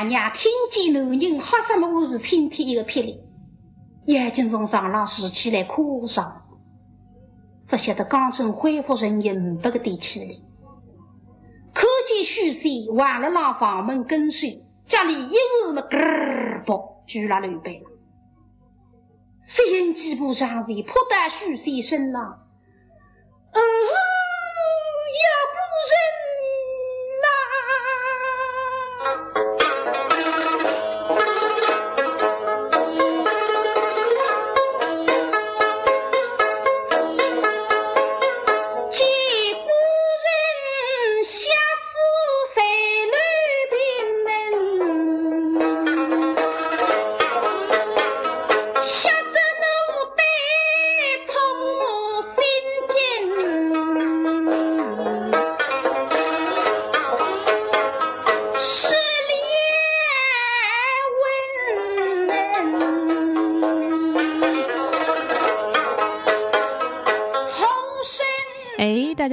[0.00, 0.42] 娘娘听
[0.72, 3.20] 见男人喝什么事，身体一个霹雳，
[4.06, 6.42] 眼睛从床上竖起来哭丧，
[7.68, 10.26] 不晓得刚正恢复人也五百个点起来。
[11.74, 15.34] 看见许仙往了让房门跟随，家里一
[15.64, 17.90] 时么咯儿啵举了乱背了。
[19.54, 22.38] 飞人几步上前，扑到许仙身上，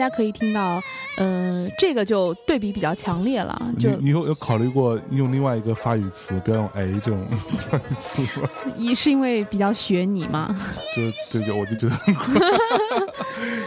[0.07, 0.81] 家可以听到，
[1.17, 7.25] 呃，这个就对比比较强烈了，你就你有有考虑过用另外一个发语词，不要用 a 这种
[7.69, 8.49] 发语词吗？
[8.75, 10.55] 一是因为比较学你嘛。
[10.95, 12.33] 就这就我就觉得很酷。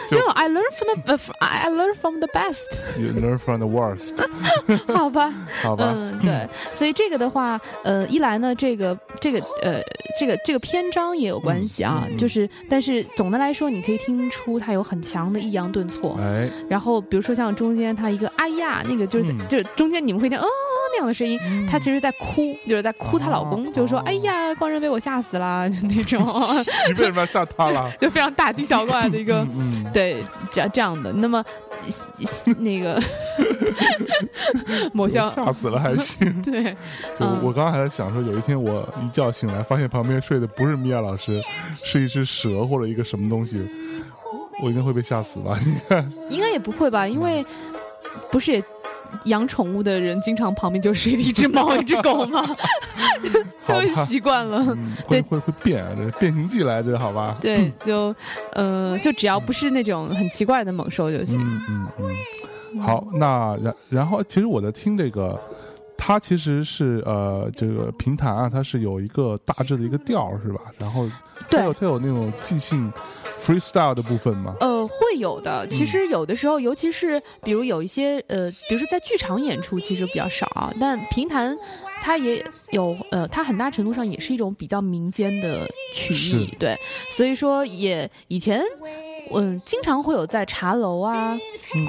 [0.09, 4.25] 就没有，I learn from the，呃，I learn from the best，You learn from the worst，
[4.93, 5.33] 好吧。
[5.63, 5.93] 好吧？
[5.95, 9.81] 嗯，对，所以这个的话，呃，一来呢，这个这个呃，
[10.19, 16.19] 这个这个篇章也有关系啊，嗯嗯嗯就是，但是总的来说，你可以听出它有很强的抑扬顿挫。
[16.21, 20.47] 哎，然后比如说像中间它一个哎呀，那个就是、嗯就是中间你们会听哦
[20.93, 21.39] 那样的声音，
[21.71, 26.21] 她其实在哭，就是在哭她老公，哦就是说哦哎呀，光人被我吓死了那种，
[26.89, 27.91] 你为什么要吓他了？
[28.01, 29.47] 就非常大惊小怪的一个。
[29.57, 31.13] 嗯，对，这样这样的。
[31.13, 31.45] 那么，
[32.59, 33.01] 那个
[34.93, 36.31] 某嗯校吓死了还行。
[36.43, 36.65] 对，
[37.15, 41.41] 就嗯我刚刚还在想说，有一天我一觉醒来，发现旁边睡的不是米娅老师，
[41.83, 43.67] 是一只蛇或者一个什么东西，
[44.63, 45.59] 我应该会被吓死吧？
[45.65, 47.07] 你看，应该也不会吧？
[47.07, 47.45] 因为
[48.31, 48.63] 不是也
[49.25, 52.45] 养宠物的人，经常旁边就睡了一只猫、一只狗吗？
[53.67, 54.59] 都，习惯了。
[54.77, 57.37] 嗯，会会会变，这变形计来着，好吧？
[57.41, 58.15] 对，就
[58.53, 61.39] 呃，就只要不是那种很奇怪的猛兽就行。
[61.41, 61.89] 嗯嗯
[62.75, 65.39] 嗯，好，那然然后，其实我在听这个
[65.97, 70.61] 它其实是呃，这个评弹啊，它是有一个大致的一个调儿是吧？
[70.79, 71.09] 然后
[71.49, 72.93] 它有它有那种即兴
[73.41, 74.55] freestyle 的部分吗？
[74.61, 75.67] 呃，会有的。
[75.69, 80.73] 其实有的时候，尤其是比如有一些呃，比如说在剧场演出，其实比较少啊。
[80.79, 81.57] 但评弹
[82.01, 86.77] 它也有呃，它很大程度上也是一种比较民间的曲艺，对。
[87.11, 88.63] 所以说也以前。
[89.35, 91.37] 嗯，经常会有在茶楼啊，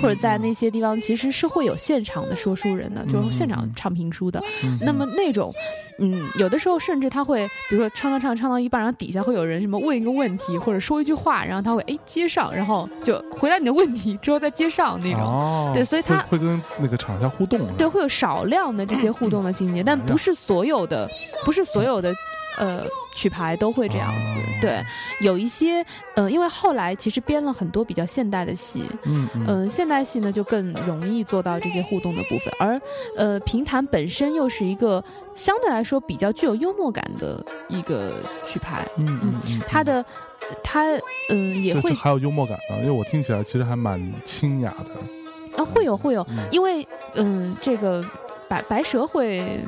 [0.01, 4.41] 或者在那些地方，其实是会有现场的说书人的，就是现场唱评书的。
[4.81, 5.53] 那么那种，
[5.99, 15.21] 嗯，有的时候甚至他会，比如说唱唱唱唱到一半，然后底下会有人什么问一个问题，或者说一句话，然后他会哎接上，然后就回答你的问题之后再接上那种。
[15.21, 21.09] 哦，对所以他会会跟那个场下互动，对，会有少量的这些互动的情节，但不是所有的，
[21.45, 22.13] 不是所有的。
[22.57, 22.83] 呃，
[23.15, 24.83] 曲牌都会这样子，哦对，
[25.21, 25.83] 有一些，
[26.15, 32.79] 呃，因为后来其实编了很多比较现代的戏，嗯嗯嗯、现代戏呢就更容易做到这些互动的部分，而
[33.17, 40.05] 呃，评弹本身又是一个相对来说比较具有幽默感的一个曲牌，嗯嗯嗯，它的
[40.63, 40.83] 它
[41.29, 45.61] 嗯、也会还有幽默感呢，因为我听起来其实还蛮清雅的。
[45.61, 48.05] 啊会有会有，嗯因为嗯这个
[48.47, 49.59] 白白蛇会。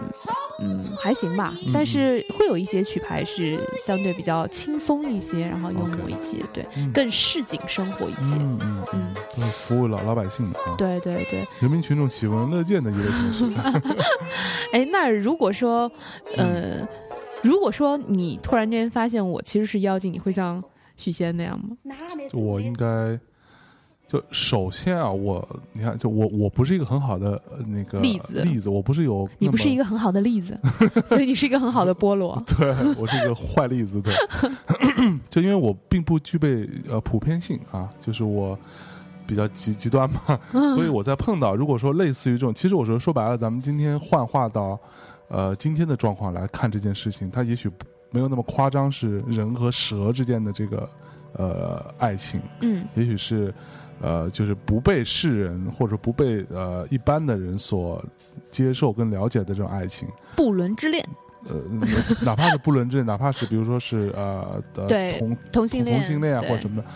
[0.59, 6.91] 嗯，还行吧，嗯但是会有一些曲牌是相对比较轻松一些，然后幽默一些对，嗯。
[6.93, 8.35] 更市井生活一些。
[8.39, 13.45] 嗯嗯嗯，都是服务老老百姓的啊，对对对，人民群众喜闻乐见的娱乐形式。
[14.73, 15.91] 哎，那如果说，
[16.37, 16.45] 嗯。
[16.81, 16.87] 呃，
[17.43, 20.63] 如果说你突然间发现我其实是妖精，你会像
[20.95, 21.75] 许仙那样吗？
[22.31, 23.19] 就我应该，
[24.13, 30.55] 就首先啊，我你看，就我我不是一个很好的呃那个例子例子，我不是有你不是一个，很好的例子，
[31.09, 32.39] 所以你是一个很好的菠萝。
[32.45, 34.13] 对我是一个坏例子，对，
[35.31, 38.55] 就因为我并不具备呃普遍性啊，就是我。
[39.25, 44.77] 比较极极端嘛，嗯所以我在碰到如果说类似于这种，其实我说说白了，咱们今天幻化到
[45.29, 50.89] 呃今天的状况来看这件事情，它也许不没有那么夸张，是人和蛇之间的这个
[51.37, 53.51] 呃爱情，嗯也许是
[54.01, 58.03] 呃，就是不被世人或者不被呃一般的人所
[58.51, 61.07] 接受跟了解的这种爱情，不伦之恋，
[61.47, 61.55] 呃，
[62.23, 66.87] 哪怕是不伦之恋， 哪怕是比如说是呃呃对同同性恋，同性恋啊或者什么的，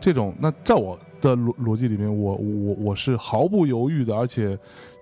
[0.00, 4.58] 这种，那在我的逻逻辑里面，我我我是毫不犹豫的，而且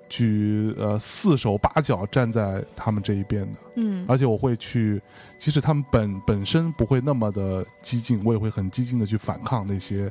[0.09, 3.59] 举呃四手八脚站在他们这一边的。
[3.77, 4.05] 嗯。
[4.07, 5.01] 而且我会去，
[5.39, 10.11] 即使他们本本身不会那么的激进，我也会很激进的去反抗那些，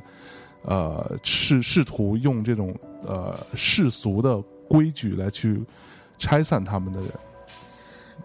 [0.64, 2.74] 呃，试试图用这种
[3.06, 5.62] 呃世俗的规矩来去
[6.18, 7.10] 拆散他们的人。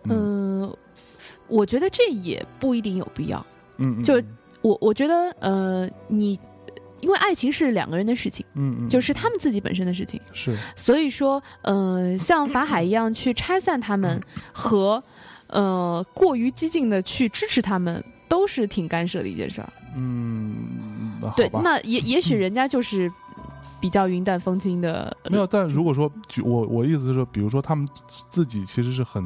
[0.05, 0.75] 嗯、
[1.47, 3.45] 我觉得这也不一定有必要。
[3.77, 4.21] 嗯，嗯就
[4.61, 6.39] 我我觉得呃，你
[7.01, 10.19] 因为爱情是两个人的事情，嗯嗯，就是他们自己本身的事情。
[10.31, 14.21] 是所以说，呃，像法海一样去拆散他们，
[14.53, 15.01] 和
[15.47, 19.73] 呃过于激进的去支持他们，都是挺干涉的一件事儿。
[19.95, 20.88] 嗯，
[21.21, 23.11] 那对，那也也许人家就是
[23.79, 27.87] 比较云淡风轻的，没有，但如果说举我我意思是说，比如说他们
[28.29, 29.23] 自己其实是很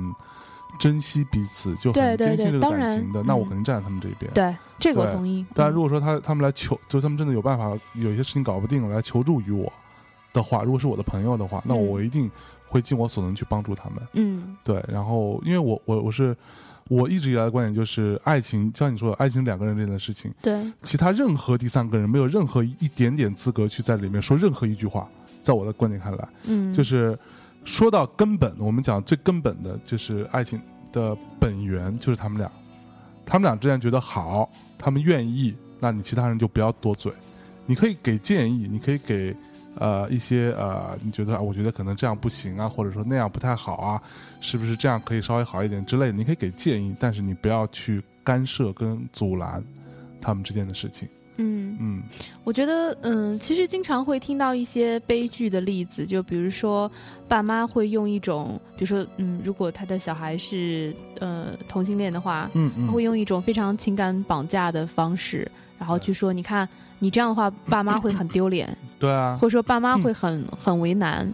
[0.79, 4.31] 珍惜彼此，就很坚信这个感情的，那我嗯肯定站在他们这边。
[4.33, 5.45] 对这个我同意。
[5.53, 9.71] 当然，嗯如果说他他们来求，就是他们真的有办法，有一些事情搞不定了，来求助于我
[10.33, 12.29] 的话，如果是我的朋友的话，那嗯我一定
[12.67, 13.99] 会尽我所能去帮助他们。
[14.13, 16.35] 嗯对，然后因为我我我是
[16.89, 20.71] 我一直以来的观点就是，爱情像你说的，爱情两个人之间的事情，对。
[20.83, 25.07] 其他任何第三个人没有任何一点点资格去在里面说任何一句话。
[25.41, 26.73] 在我的观点看来，嗯。
[26.73, 27.19] 就是
[27.65, 30.61] 说到根本，我们讲最根本的就是爱情
[30.91, 32.49] 的本源就是他们俩，
[33.25, 37.11] 他们俩之间觉得好，他们愿意，那你其他人就不要多嘴，
[37.65, 39.35] 你可以给建议，你可以给
[39.75, 44.01] 呃一些呃你觉得啊，我觉得可能这样不行啊，或者说那样不太好啊，
[44.41, 49.63] 是不是这样可以稍微好一点之类的，你可以给建议，但是你不要去干涉跟阻拦
[50.21, 51.07] 他们之间的事情。
[51.37, 51.77] 嗯。
[51.79, 52.03] 嗯
[52.43, 56.89] 我觉得，嗯，其实经常会听到一些悲剧的例子，就比如说，
[57.27, 65.49] 爸妈会用一种，比如说，嗯，如果他的小孩是呃同性恋的话，嗯嗯，他会用一种非常情感绑架的方式，
[65.83, 66.67] 然后去说，你看
[66.99, 68.65] 你这样的话，爸妈会很丢脸，
[68.97, 71.25] 对啊或，者说爸妈会很很为难。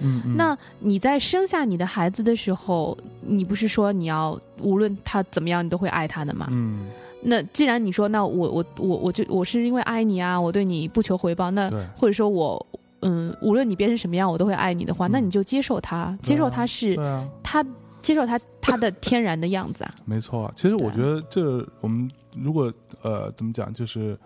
[0.00, 6.48] 嗯嗯，那你在生下你的孩子的时候，你不是说你要无论他怎么样，你都会爱他的吗？
[6.50, 6.88] 嗯
[7.24, 12.66] 那既然你说，那我我我我就我是因为爱你啊，我对你不求回报，那或者说我
[13.02, 16.96] 嗯，无论你变成什么样，我都会爱你的话，嗯那你就接受他，接受他是。
[17.40, 17.64] 他
[18.00, 19.90] 接受他他的天然的样子啊。
[20.04, 22.72] 没错啊，其实我觉得这我们如果
[23.02, 24.18] 呃怎么讲，就是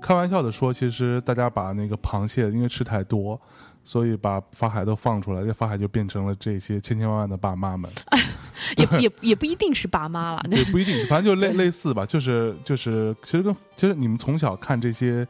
[0.00, 3.40] 开玩笑的说，其实大家把那个螃蟹因为吃太多，
[3.84, 7.90] 所以把法海都放出来，这法海就变成了这些千千万万的爸妈们，
[8.76, 15.26] 也也也不一定是爸妈了， 也不一定，反正就类类似吧，就是就是，其实跟其实你们从小看这些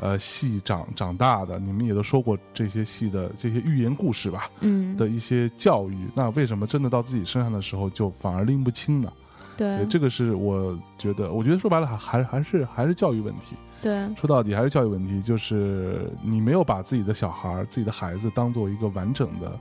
[0.00, 9.12] 呃戏长长大的，你们也都说过这些戏的这些寓言故事吧嗯，的一些教育，那为什么真的到自己身上的时候就反而拎不清呢？
[9.58, 13.56] 对对，这个是我觉得，我觉得说白了还还还是还是教育问题。
[13.82, 19.52] 对说到底还是教育问题，就是你没有把自己的小孩儿、自己的孩子当做一个完整的、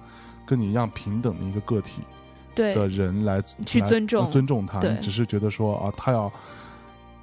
[0.46, 2.02] 跟你一样平等的一个个体
[2.56, 6.32] 的人来来去尊重呃尊重他，对你只是觉得说啊，他要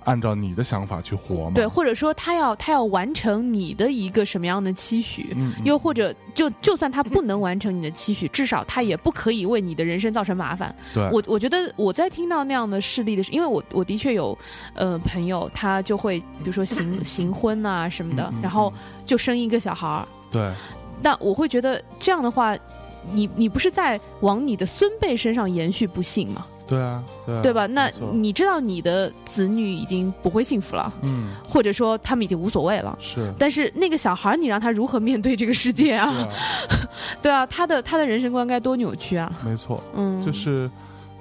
[0.05, 1.53] 按照你的想法去活嘛？
[1.55, 10.75] 对，或者说他要他要完成你的一个什么样的期许，嗯，嗯又或者就就算他不能完成你的期许，至少他也不可以为你的人生造成麻烦。
[10.93, 14.37] 对，我我觉得我在听到那样的事例的时候，因为我我的确有
[14.75, 18.73] 呃朋友，他就会比如说行 行婚啊什么的然后
[19.05, 20.53] 就生一个小孩儿，对
[21.03, 22.57] 那我会觉得这样的话。
[23.13, 26.47] 你你不是在往你的孙辈身上延续不幸吗？
[26.75, 27.67] 对啊，对啊，对吧？
[27.67, 32.97] 那你知道你的子女已经不会幸福了，嗯或者说他们已经无所谓了。
[33.01, 36.07] 是但是那个小孩，你让他如何面对这个世界啊？
[36.09, 36.29] 啊，
[37.23, 39.33] 对啊，他的他的人生观该多扭曲啊！
[39.45, 40.71] 没错，嗯，就是，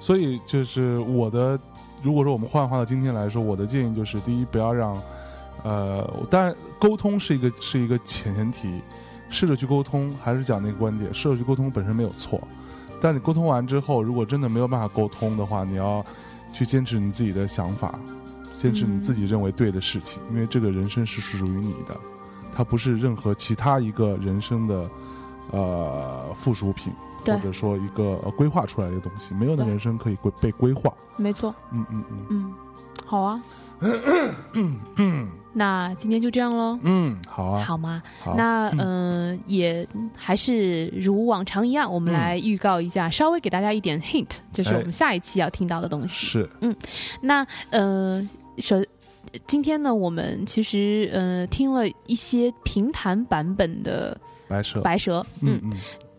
[0.00, 1.58] 所以就是我的，
[2.02, 5.00] 如果说我们幻化到今天来说，我的建议就是：第一，不要让，
[5.62, 8.82] 呃，当然沟通是一个是一个前提，
[9.28, 12.40] 试着去沟通，还是讲那个观点，试着去沟通本身没有错，
[13.04, 16.02] 但你沟通完之后，如果真的没有办法沟通的话，你要
[16.54, 17.98] 去坚持你自己的想法，
[18.56, 21.94] 坚持你嗯自己认为对的事情，因为这个人生是属于你的，
[22.50, 24.88] 它不是任何其他一个人生的
[25.50, 26.90] 呃附属品。
[27.26, 30.92] 或者说一个呃规划出来的东西，没有的人生可以规被规划。
[31.16, 32.52] 没错，嗯嗯嗯嗯，
[33.06, 33.42] 好啊，
[35.54, 38.02] 那今天就这样喽，嗯，好啊，好吗？
[38.22, 38.34] 好。
[38.36, 39.86] 那嗯、呃也
[40.16, 42.14] 还是如往常一样，我们嗯。
[42.14, 46.26] 来预告一下，稍微给大家一点 hint，就是哎我们下一期要听到的东西。
[46.26, 46.50] 是。
[46.60, 46.74] 嗯
[47.20, 48.28] 那呃，
[48.58, 48.84] 首
[49.46, 54.16] 今天呢，我们其实呃听了一些评弹版本的
[54.48, 55.72] 白蛇，《白蛇》，嗯嗯，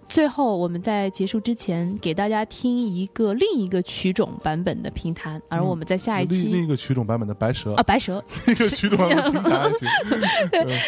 [0.07, 9.87] 最后，我们在结束之前给大家听一个另一个曲种版本的评弹，而我们在下一另另期一个曲种版本的白蛇啊，，白蛇，另一个曲种版本的平台还行。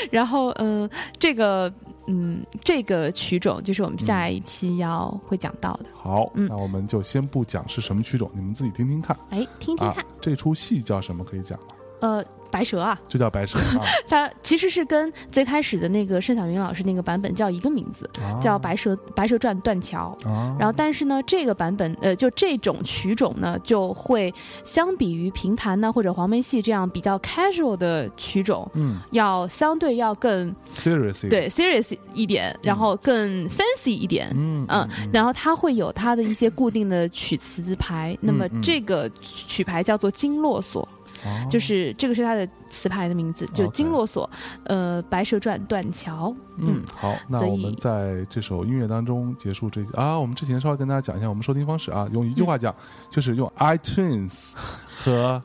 [0.11, 0.89] 然后嗯、呃
[1.19, 1.73] 这个
[2.07, 10.06] 嗯，这个曲种就是我们下一期要会讲到的，好，嗯那我们就先不讲是什么曲种，你们自己听听看哎，听听啊看，。
[10.22, 11.23] 这出戏叫什么？
[11.23, 11.65] 可以讲吗？
[11.99, 18.40] 呃，白蛇啊，就叫白蛇啊， 它其实是跟最开始的那个盛小云老师那个版本叫一个名字，啊。
[18.41, 20.15] 叫《白蛇白蛇传断桥》。
[20.30, 24.34] 啊，然后，但是呢，这个版本，呃，就这种曲种呢，就会
[24.64, 28.98] 相比于评弹呢或者黄梅戏这样比较 casual 的曲种，嗯。
[29.11, 34.30] 要相对要更，serious 对 serious 一点，然后更 fancy 一点。
[34.36, 40.88] 嗯嗯，然后它会有它的一些固定的曲词牌，那么嗯这个曲牌叫做经络索，
[41.25, 41.47] 哦。
[41.49, 44.29] 就是这个是它的词牌的名字，就是 OK 经络索，
[44.65, 52.73] 呃，《白蛇传》断桥，嗯，好，那我们在这首音乐当中结束这啊，我们之前稍微跟大家讲一下我们收听方式啊，用一句话讲，
[53.09, 54.53] 就是用 iTunes
[55.03, 55.41] 和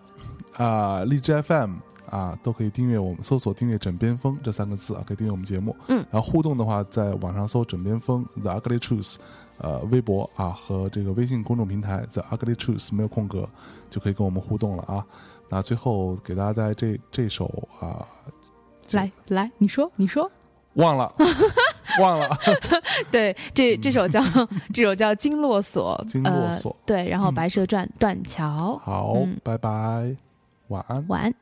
[0.57, 1.77] 啊荔枝 FM
[2.11, 5.75] 啊都可以订阅我们，搜索订阅枕边风这三个字啊，可以订阅我们节目。
[5.89, 9.17] 嗯，然后互动的话，在网上搜枕边风 The Ugly Truth，
[9.59, 13.49] 呃，微博啊和这个微信公众平台 The Ugly Truth 没有空格
[13.91, 15.07] 就可以跟我们互动了啊。
[15.55, 17.47] 那最后给大家带来这这首
[17.79, 18.09] 啊。
[18.93, 20.31] 来来，你说你说，
[20.75, 21.15] 忘了，
[22.01, 22.29] 忘了，
[23.13, 24.23] 对，这这首叫
[24.73, 30.17] 这首叫经络索，经络索 呃，对，然后《嗯白蛇传》断桥，好，嗯拜拜，
[30.69, 31.05] 晚安。
[31.09, 31.35] 晚安。